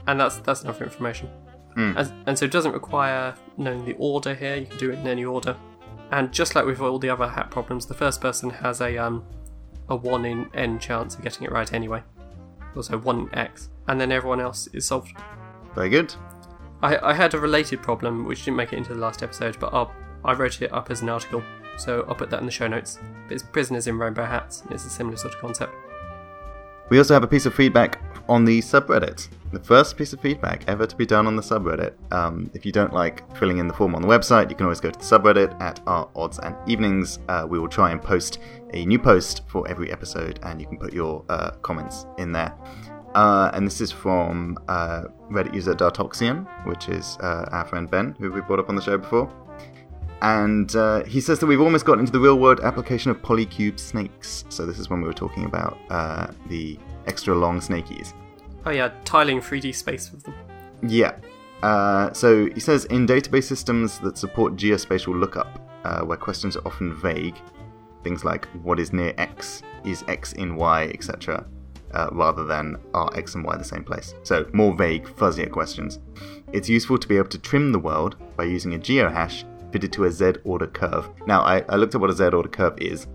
[0.06, 1.28] and that's that's enough information.
[1.76, 1.96] Mm.
[1.96, 4.56] And, and so it doesn't require knowing the order here.
[4.56, 5.56] You can do it in any order.
[6.10, 9.24] And just like with all the other hat problems, the first person has a um
[9.92, 12.02] a one in n chance of getting it right anyway.
[12.74, 15.14] Also one in x, and then everyone else is solved.
[15.74, 16.14] Very good.
[16.82, 19.72] I, I had a related problem which didn't make it into the last episode, but
[19.72, 19.92] I'll,
[20.24, 21.42] I wrote it up as an article,
[21.76, 22.98] so I'll put that in the show notes.
[23.28, 25.74] But it's prisoners in rainbow hats, and it's a similar sort of concept.
[26.92, 29.28] We also have a piece of feedback on the subreddit.
[29.50, 31.94] The first piece of feedback ever to be done on the subreddit.
[32.12, 34.78] Um, if you don't like filling in the form on the website, you can always
[34.78, 37.18] go to the subreddit at our odds and evenings.
[37.30, 38.40] Uh, we will try and post
[38.74, 42.54] a new post for every episode, and you can put your uh, comments in there.
[43.14, 48.14] Uh, and this is from uh, Reddit user Dartoxian, which is uh, our friend Ben,
[48.18, 49.32] who we brought up on the show before.
[50.22, 53.78] And uh, he says that we've almost got into the real world application of polycube
[53.78, 54.44] snakes.
[54.50, 58.14] So this is when we were talking about uh, the extra long snakies.
[58.64, 60.34] Oh yeah, tiling 3D space with them.
[60.86, 61.16] Yeah.
[61.64, 66.64] Uh, so he says in database systems that support geospatial lookup, uh, where questions are
[66.66, 67.36] often vague,
[68.04, 71.44] things like what is near X, is X in Y, etc.,
[71.94, 74.14] uh, rather than are X and Y the same place.
[74.22, 75.98] So more vague, fuzzier questions.
[76.52, 80.04] It's useful to be able to trim the world by using a geohash fitted to
[80.04, 81.08] a Z order curve.
[81.26, 83.06] Now, I, I looked at what a Z order curve is,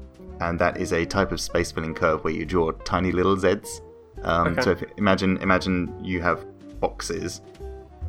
[0.42, 3.82] and that is a type of space filling curve where you draw tiny little Zs.
[4.24, 4.62] Um, Okay.
[4.62, 6.46] So if, imagine imagine you have
[6.80, 7.42] boxes.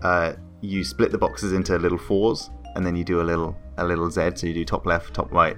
[0.03, 3.84] Uh, you split the boxes into little fours, and then you do a little a
[3.84, 4.30] little Z.
[4.36, 5.57] So you do top left, top right,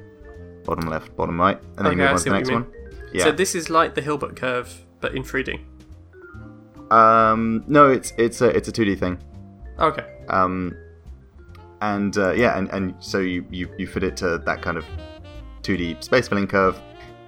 [0.64, 2.66] bottom left, bottom right, and then you Okay, move on to the next one.
[3.12, 3.24] Yeah.
[3.24, 5.60] So this is like the Hilbert curve, but in 3D.
[6.90, 9.18] um, no, it's it's a it's a two D thing.
[9.78, 10.04] Okay.
[10.28, 10.76] Um,
[11.80, 14.84] and uh, yeah, and, and so you, you, you fit it to that kind of
[15.62, 16.80] 2D space filling curve,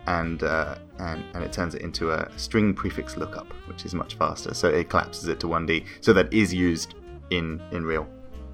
[0.06, 4.14] and, uh, and and it turns it into a string prefix lookup, which is much
[4.14, 4.54] faster.
[4.54, 5.86] So it collapses it to 1D.
[6.00, 6.94] So that is used
[7.30, 8.06] in in real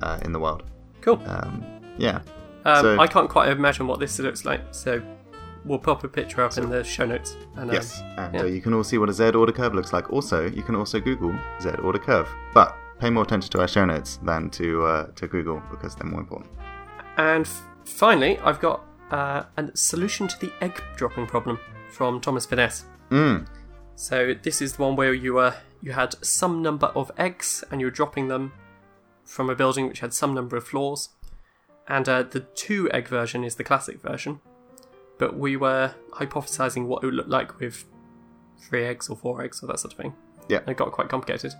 [0.03, 0.65] uh, in the world.
[1.01, 1.21] Cool.
[1.27, 1.65] Um,
[1.97, 2.21] yeah.
[2.65, 5.01] Um, so- I can't quite imagine what this looks like, so
[5.65, 7.37] we'll pop a picture up in the show notes.
[7.57, 8.41] And, um, Yes, and yeah.
[8.43, 10.13] uh, you can all see what a Z order curve looks like.
[10.13, 13.85] Also, you can also Google Z order curve, but pay more attention to our show
[13.85, 16.51] notes than to uh, to Google because they're more important.
[17.17, 21.59] And f- finally, I've got uh, a solution to the egg dropping problem
[21.91, 22.85] from Thomas Finesse.
[23.11, 23.47] Mm.
[23.97, 27.81] So this is the one where you uh, you had some number of eggs and
[27.81, 28.53] you were dropping them
[29.25, 31.11] from a building which had some number of floors,
[31.87, 34.41] and uh, the two egg version is the classic version.
[35.19, 37.85] But we were hypothesizing what it would look like with
[38.61, 40.15] three eggs or four eggs or that sort of thing.
[40.49, 40.59] Yeah.
[40.59, 41.55] And it got quite complicated.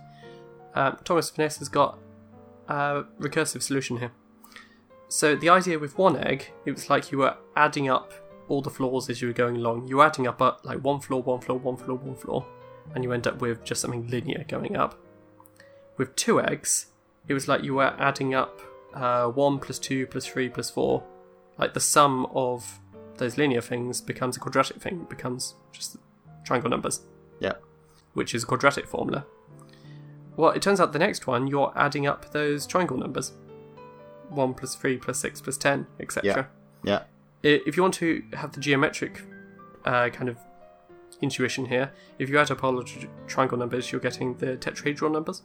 [0.75, 1.97] Um, Thomas Finesse has got
[2.67, 4.11] a recursive solution here.
[5.07, 8.13] So the idea with one egg, it was like you were adding up
[8.47, 9.87] all the floors as you were going along.
[9.87, 12.45] You were adding up uh, like one floor, one floor, one floor, one floor,
[12.93, 14.99] and you end up with just something linear going up.
[15.97, 16.87] With two eggs,
[17.27, 18.61] it was like you were adding up
[18.93, 21.03] uh, one plus two plus three plus four.
[21.57, 22.79] Like the sum of
[23.17, 25.97] those linear things becomes a quadratic thing, becomes just
[26.45, 27.01] triangle numbers,
[27.39, 27.53] Yeah.
[28.13, 29.25] which is a quadratic formula.
[30.39, 33.33] Well, it turns out the next one, you're adding up those triangle numbers
[34.29, 36.47] 1 plus 3 plus 6 plus 10, etc.
[36.81, 36.99] Yeah.
[37.43, 39.21] I- If you want to have the geometric
[39.83, 40.37] uh, kind of
[41.21, 45.11] intuition here, if you add up all the tr- triangle numbers, you're getting the tetrahedral
[45.11, 45.41] numbers.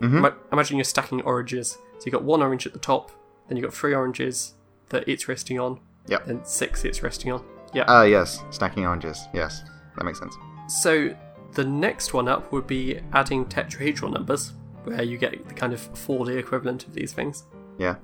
[0.00, 0.16] Mhm.
[0.18, 1.78] Ima- imagine you're stacking oranges.
[1.98, 3.12] So you've got one orange at the top,
[3.46, 4.54] then you've got three oranges
[4.88, 5.78] that it's resting on,
[6.08, 6.26] Yep.
[6.26, 7.44] and six it's resting on.
[7.72, 7.84] Yeah.
[7.86, 9.28] Ah, yes, stacking oranges.
[9.32, 9.62] Yes,
[9.96, 10.36] that makes sense.
[10.66, 11.14] So
[11.52, 14.52] the next one up would be adding tetrahedral numbers,
[14.84, 17.44] where you get the kind of 4D equivalent of these things.
[17.78, 17.96] Yeah.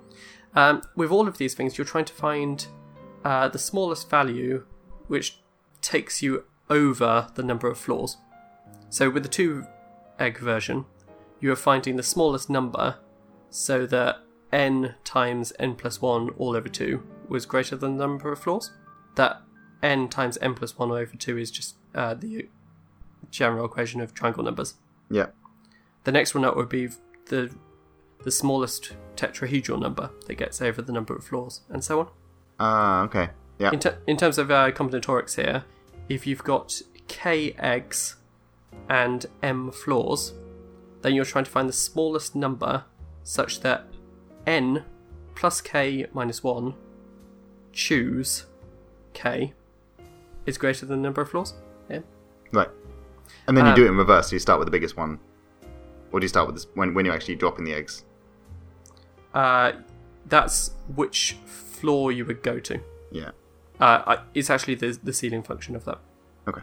[0.55, 2.66] Um, with all of these things, you're trying to find
[3.24, 4.64] uh, the smallest value
[5.07, 5.40] which
[5.80, 8.18] takes you over the number of floors.
[8.90, 9.66] So with the two
[10.18, 10.84] egg version,
[11.40, 12.96] you are finding the smallest number
[13.51, 14.16] so that
[14.53, 18.72] n times n plus 1 all over 2 was greater than the number of floors.
[19.14, 19.42] That
[19.82, 22.49] n times n plus 1 all over 2 is just uh, the
[23.30, 24.74] general equation of triangle numbers.
[25.10, 25.26] Yeah.
[26.04, 26.88] The next one up would be
[27.26, 27.54] the
[28.24, 32.08] the smallest tetrahedral number that gets over the number of floors, and so on.
[32.58, 33.30] Ah, okay.
[33.58, 33.70] Yeah.
[33.72, 35.64] In, ter- in terms of uh, combinatorics here,
[36.08, 38.16] if you've got k eggs
[38.88, 40.32] and m floors,
[41.02, 42.84] then you're trying to find the smallest number
[43.22, 43.86] such that
[44.46, 44.84] n
[45.34, 46.74] plus k minus 1
[47.72, 48.46] choose
[49.12, 49.52] k
[50.46, 51.54] is greater than the number of floors.
[51.88, 52.00] Yeah.
[52.52, 52.68] Right.
[53.47, 54.29] And then you Um, do it in reverse.
[54.29, 55.18] So you start with the biggest one,
[56.12, 58.05] or do you start with this when when you're actually dropping the eggs?
[59.35, 59.72] Uh,
[60.26, 62.81] that's which floor you would go to.
[63.11, 63.31] Yeah.
[63.81, 65.99] Uh, I, it's actually the the ceiling function of that.
[66.47, 66.62] Okay.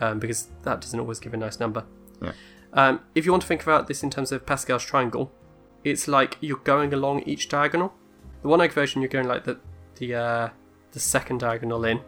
[0.00, 1.84] Um, because that doesn't always give a nice number.
[2.20, 2.32] Yeah.
[2.72, 5.30] Um, if you want to think about this in terms of Pascal's triangle,
[5.84, 7.92] it's like you're going along each diagonal.
[8.42, 9.58] The one egg version, you're going like the
[9.96, 10.48] the uh,
[10.92, 12.00] the second diagonal in.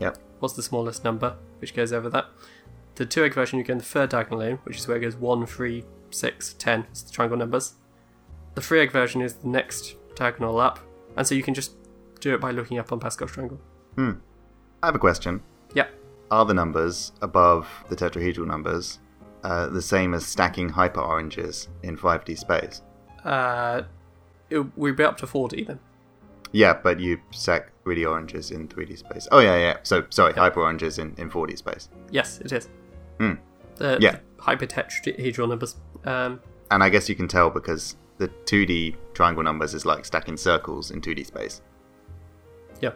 [0.00, 0.18] Yep.
[0.40, 2.26] What's the smallest number, which goes over that?
[2.94, 5.16] The two egg version, you're going the third diagonal in, which is where it goes
[5.16, 6.86] one, three, six, ten.
[6.90, 7.74] It's the triangle numbers.
[8.54, 10.78] The three egg version is the next diagonal up,
[11.16, 11.72] and so you can just
[12.20, 13.58] do it by looking up on Pascal's triangle.
[13.96, 14.12] Hmm.
[14.82, 15.42] I have a question.
[15.74, 15.86] Yeah.
[16.30, 18.98] are the numbers above the tetrahedral numbers
[19.42, 22.82] uh, the same as stacking hyper oranges in 5D space?
[23.24, 23.82] Uh,
[24.50, 25.78] it, we'd be up to 4D then.
[26.52, 29.26] Yeah, but you stack 3D oranges in 3D space.
[29.32, 29.76] Oh yeah, yeah.
[29.82, 31.88] So sorry, hyper oranges in, in 4D space.
[32.10, 32.68] Yes, it is.
[33.18, 33.32] Hmm.
[33.76, 34.18] The, Yeah.
[34.36, 35.76] the hypertetrahedral numbers.
[36.04, 36.40] Um,
[36.70, 40.90] And I guess you can tell because the 2D triangle numbers is like stacking circles
[40.90, 41.60] in 2D space.
[42.80, 42.92] yeah.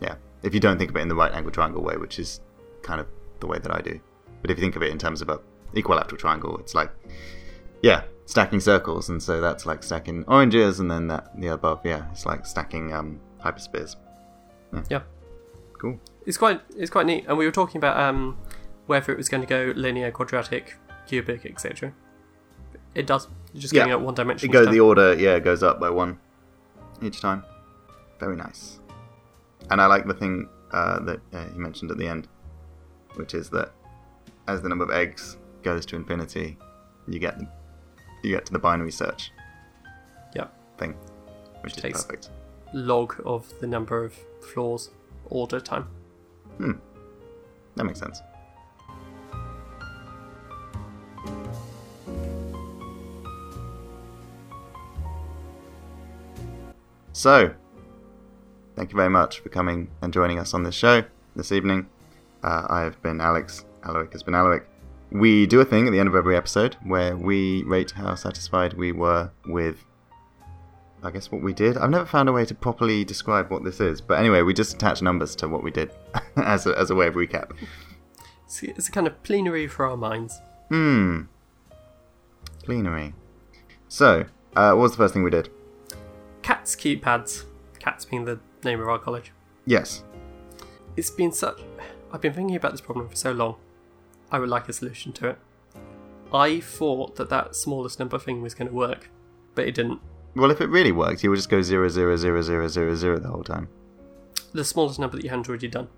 [0.00, 0.14] Yeah.
[0.42, 2.40] If you don't think of it in the right angle triangle way, which is
[2.82, 3.06] kind of
[3.40, 3.98] the way that I do.
[4.40, 5.40] But if you think of it in terms of a
[5.74, 6.90] equilateral triangle, it's like
[7.82, 12.10] yeah, stacking circles, and so that's like stacking oranges, and then that the above, yeah,
[12.12, 13.96] it's like stacking um hyperspheres.
[14.88, 15.02] Yeah.
[15.80, 15.98] Cool.
[16.26, 17.24] It's quite it's quite neat.
[17.28, 18.36] And we were talking about um,
[18.88, 20.74] whether it was going to go linear, quadratic,
[21.06, 21.92] cubic, etc.
[22.94, 23.28] It does.
[23.52, 23.84] You're just Yeah.
[23.84, 24.48] going up one dimension.
[24.48, 26.18] It goes the order, yeah, it goes up by one
[27.00, 27.44] each time.
[28.18, 28.80] Very nice.
[29.70, 32.26] And I like the thing uh, that uh, he mentioned at the end,
[33.14, 33.70] which is that
[34.48, 36.58] as the number of eggs goes to infinity,
[37.06, 37.46] you get the,
[38.22, 39.30] you get to the binary search
[40.34, 40.48] Yeah.
[40.78, 40.94] thing,
[41.62, 42.30] which is Takes- perfect.
[42.74, 44.90] log of the number of floors
[45.30, 45.86] order time.
[46.58, 46.72] Hmm.
[47.76, 48.20] That makes sense.
[57.18, 57.52] So,
[58.76, 61.02] thank you very much for coming and joining us on this show
[61.34, 61.88] this evening.
[62.44, 63.64] Uh, I have been Alex.
[63.82, 64.68] Alaric has been Alaric.
[65.10, 68.74] We do a thing at the end of every episode where we rate how satisfied
[68.74, 69.84] we were with
[71.02, 71.76] I guess what we did.
[71.76, 74.74] I've never found a way to properly describe what this is, but anyway, we just
[74.74, 75.90] attach numbers to what we did
[76.36, 77.50] as a, as a way of recap.
[78.44, 80.40] It's, it's a kind of plenary for our minds.
[80.68, 81.22] Hmm.
[82.62, 83.12] Plenary.
[83.88, 85.50] So, uh, what was the first thing we did?
[86.48, 87.44] Cats cute pads.
[87.78, 89.32] Cats being the name of our college.
[89.66, 90.02] Yes.
[90.96, 91.60] It's been such.
[92.10, 93.56] I've been thinking about this problem for so long.
[94.32, 95.38] I would like a solution to it.
[96.32, 99.10] I thought that that smallest number thing was going to work,
[99.54, 100.00] but it didn't.
[100.34, 103.18] Well, if it really worked, you would just go zero zero zero zero zero zero
[103.18, 103.68] the whole time.
[104.54, 105.88] The smallest number that you hadn't already done.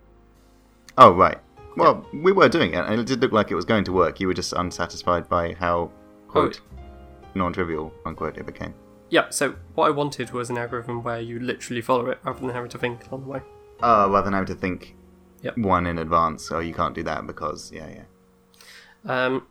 [0.99, 1.39] Oh, right.
[1.77, 4.19] Well, we were doing it, and it did look like it was going to work.
[4.19, 5.93] You were just unsatisfied by how,
[6.27, 6.61] quote,
[7.37, 8.75] non-trivial, unquote, it became.
[9.11, 12.51] Yeah, so what I wanted was an algorithm where you literally follow it rather than
[12.51, 13.41] having to think along the way.
[13.83, 14.97] Uh, rather than having to think
[15.43, 15.59] Yep.
[15.59, 16.51] one in advance.
[16.53, 18.05] Oh, you can't do that because, yeah, yeah.
[19.05, 19.47] Um,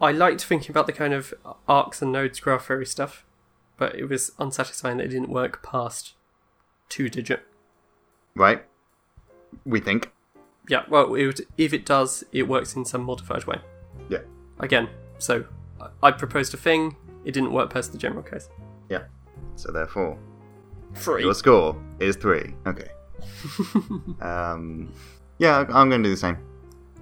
[0.00, 1.34] I liked thinking about the kind of
[1.68, 3.26] arcs and nodes graph theory stuff,
[3.76, 6.14] but it was unsatisfying that it didn't work past
[6.88, 7.44] two digit.
[8.34, 8.64] Right?
[9.66, 10.12] We think.
[10.68, 13.58] Yeah, well, it would, if it does, it works in some modified way.
[14.08, 14.20] Yeah.
[14.60, 14.88] Again,
[15.18, 15.44] so
[16.02, 18.48] I proposed a thing, it didn't work past the general case.
[18.88, 19.04] Yeah.
[19.56, 20.18] So therefore,
[20.94, 21.22] Three.
[21.22, 22.54] your score is three.
[22.66, 22.88] Okay.
[24.20, 24.92] um,
[25.38, 26.38] yeah, I'm going to do the same.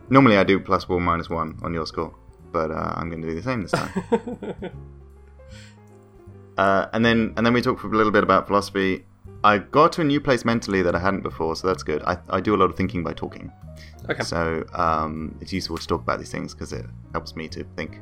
[0.08, 2.14] Normally I do plus one minus one on your score,
[2.52, 3.90] but uh, I'm going to do the same this time.
[6.56, 9.04] uh, and then and then we talked for a little bit about philosophy.
[9.44, 12.02] I got to a new place mentally that I hadn't before, so that's good.
[12.02, 13.52] I, I do a lot of thinking by talking.
[14.08, 14.22] Okay.
[14.22, 18.00] So um, it's useful to talk about these things because it helps me to think.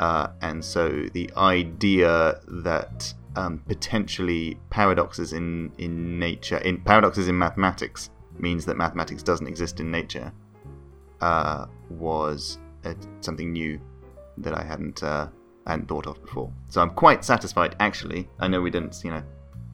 [0.00, 7.36] Uh, and so the idea that um, potentially paradoxes in, in nature, in paradoxes in
[7.38, 10.32] mathematics, means that mathematics doesn't exist in nature,
[11.20, 13.78] uh, was uh, something new
[14.38, 15.28] that I hadn't uh,
[15.66, 16.50] I hadn't thought of before.
[16.70, 17.76] So I'm quite satisfied.
[17.78, 19.22] Actually, I know we didn't, you know,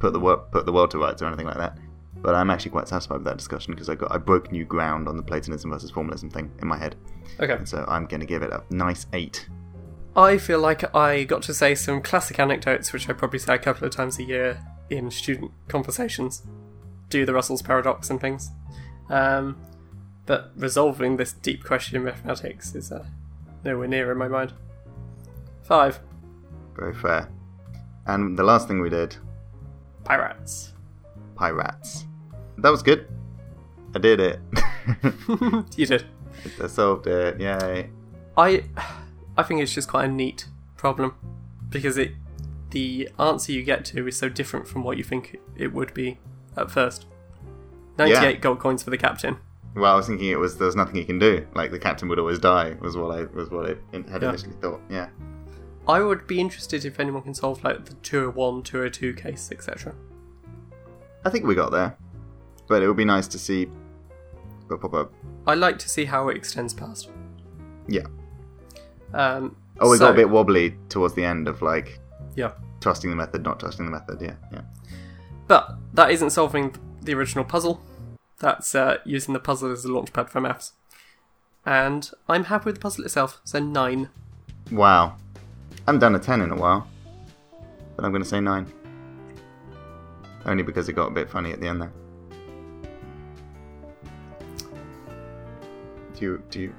[0.01, 1.79] put the world put the world to rights or anything like that.
[2.16, 5.07] But I'm actually quite satisfied with that discussion because I got I broke new ground
[5.07, 6.97] on the Platonism versus formalism thing in my head,
[7.39, 7.53] Okay.
[7.53, 9.49] and so I'm going to give it a nice eight.
[10.17, 13.59] I feel like I got to say some classic anecdotes, which I probably say a
[13.59, 14.59] couple of times a year
[14.89, 16.43] in student conversations.
[17.11, 18.51] Do the Russell's paradox and things.
[19.11, 19.59] Um,
[20.25, 23.05] but resolving this deep question in mathematics is uh,
[23.62, 24.55] nowhere near in my mind.
[25.62, 26.01] Five.
[26.75, 27.29] Very fair.
[28.07, 29.17] And the last thing we did,
[30.05, 30.73] Pirates.
[31.35, 32.07] pirates.
[32.59, 33.07] That was good.
[33.95, 34.41] I did it.
[35.77, 36.07] you did.
[36.62, 37.39] I solved it.
[37.41, 37.91] Yay.
[38.37, 38.64] I,
[39.37, 41.14] I think it's just quite a neat problem
[41.68, 42.12] because it,
[42.70, 46.18] the answer you get to is so different from what you think it would be
[46.57, 47.07] at first.
[47.99, 49.39] Ninety-eight gold coins for the captain.
[49.74, 51.47] Well, I was thinking it was there's nothing he can do.
[51.55, 52.76] Like the captain would always die.
[52.80, 53.74] Was what I was what I
[54.11, 54.28] had Yeah.
[54.30, 54.80] initially thought.
[54.91, 55.09] Yeah.
[55.89, 59.95] I would be interested if anyone can solve like the 201, 202 case, etc.
[61.24, 61.97] I think we got there,
[62.68, 63.68] but it would be nice to see
[64.70, 65.09] a proper.
[65.47, 67.09] I like to see how it extends past.
[67.87, 68.07] Yeah.
[69.15, 71.99] Um, Oh, we so- got a bit wobbly towards the end of like
[72.35, 74.21] Yeah, trusting the method, not trusting the method.
[74.21, 74.63] Yeah, yeah.
[75.47, 77.81] but that isn't solving the original puzzle.
[78.39, 80.73] That's uh, using the puzzle as a launchpad for maths.
[81.65, 84.09] And I'm happy with the puzzle itself, so 9.
[84.71, 85.17] Wow.
[85.79, 86.87] I haven't done a 10 in a while.
[87.97, 88.73] But I'm going to say 9.
[90.45, 91.93] Only because it got a bit funny at the end there.
[96.15, 96.75] Do you, do you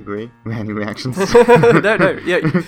[0.00, 0.30] agree?
[0.44, 1.16] We had Any reactions?
[1.34, 2.62] no, no, yeah.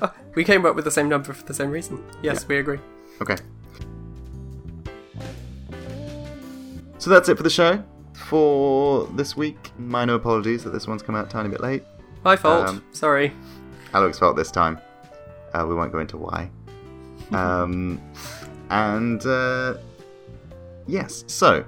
[0.00, 2.02] uh, We came up with the same number for the same reason.
[2.22, 2.78] Yes, we agree.
[3.20, 3.36] Okay.
[6.98, 7.82] So that's it for the show
[8.14, 9.70] for this week.
[9.78, 11.82] Minor apologies that this one's come out a tiny bit late.
[12.24, 12.68] My fault.
[12.68, 13.32] Um, Sorry.
[13.94, 14.78] Alex's fault this time.
[15.54, 16.50] Uh, we won't go into why.
[17.30, 18.00] Um,
[18.70, 19.74] and uh,
[20.86, 21.62] yes, so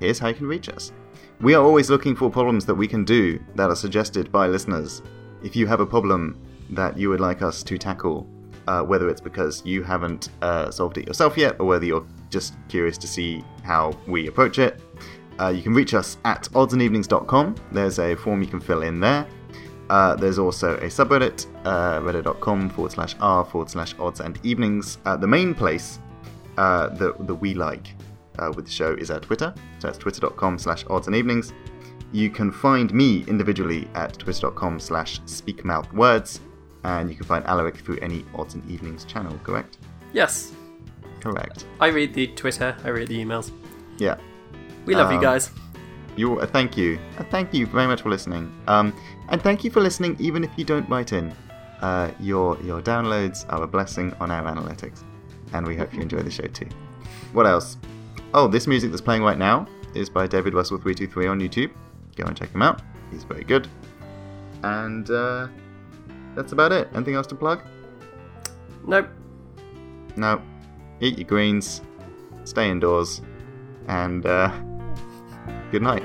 [0.00, 0.92] here's how you can reach us.
[1.40, 5.02] We are always looking for problems that we can do that are suggested by listeners.
[5.42, 8.26] If you have a problem that you would like us to tackle,
[8.68, 12.54] uh, whether it's because you haven't uh, solved it yourself yet, or whether you're just
[12.68, 14.80] curious to see how we approach it,
[15.40, 17.56] uh, you can reach us at oddsandevenings.com.
[17.72, 19.26] There's a form you can fill in there.
[19.90, 24.98] Uh, there's also a subreddit, uh, reddit.com forward slash r forward slash odds and evenings.
[25.04, 25.98] Uh, the main place
[26.56, 27.88] that, that we like
[28.38, 29.52] uh, with the show is our Twitter.
[29.78, 31.52] So that's twitter.com slash odds and evenings.
[32.12, 36.40] You can find me individually at twitter.com slash speakmouthwords.
[36.84, 39.78] And you can find Alaric through any odds and evenings channel, correct?
[40.12, 40.52] Yes,
[41.20, 41.64] Correct.
[41.80, 43.50] I read the Twitter, I read the emails.
[43.96, 44.16] Yeah.
[44.84, 45.50] We love you Um, guys.
[46.16, 46.98] You, uh, thank you.
[47.18, 48.52] Uh, thank you very much for listening.
[48.66, 48.92] Um,
[49.30, 51.34] and thank you for listening, even if you don't write in.
[51.80, 55.02] Uh, your your downloads are a blessing on our analytics,
[55.54, 56.68] and we hope you enjoy the show too.
[57.32, 57.78] What else?
[58.36, 61.38] Oh, this music that's playing right now is by David Russell three two three on
[61.38, 61.70] YouTube.
[62.16, 62.82] Go and check him out.
[63.12, 63.68] He's very good.
[64.64, 65.46] And uh,
[66.34, 66.88] that's about it.
[66.94, 67.62] Anything else to plug?
[68.86, 69.08] Nope.
[70.16, 70.42] No.
[71.00, 71.80] Eat your greens,
[72.44, 73.22] stay indoors,
[73.86, 74.50] and uh,
[75.70, 76.02] good night.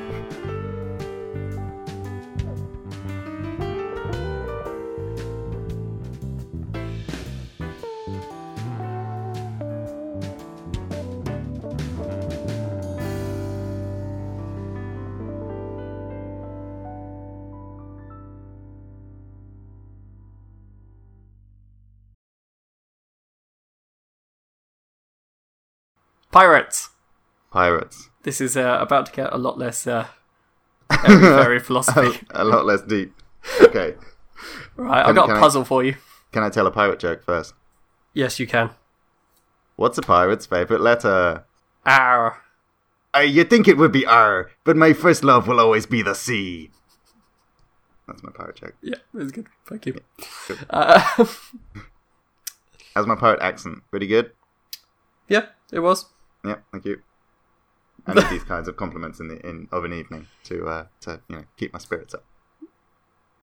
[26.32, 26.90] Pirates!
[27.52, 28.10] Pirates.
[28.24, 30.08] This is uh, about to get a lot less uh,
[31.62, 32.20] philosophy.
[32.32, 33.14] a lot less deep.
[33.62, 33.96] Okay.
[34.76, 35.96] right, Can- I've got a a I- puzzle for you.
[36.32, 37.54] Can I tell a pirate joke first?
[38.14, 38.70] Yes, you can.
[39.78, 41.46] What's a pirate's favorite letter?
[41.86, 42.38] R.
[43.16, 46.14] Uh, you'd think it would be R, but my first love will always be the
[46.14, 46.70] C.
[48.08, 48.76] That's my pirate joke.
[48.84, 49.48] Yeah, that's good.
[49.68, 49.94] Thank you.
[50.48, 50.58] good.
[50.70, 51.00] Uh,
[52.94, 53.80] How's my pirate accent?
[53.90, 54.32] Pretty good?
[55.28, 56.06] yeah, it was.
[56.44, 57.02] Yeah, thank you.
[58.06, 61.22] I need these kinds of compliments in the in of an evening to uh, to
[61.28, 62.24] you know keep my spirits up.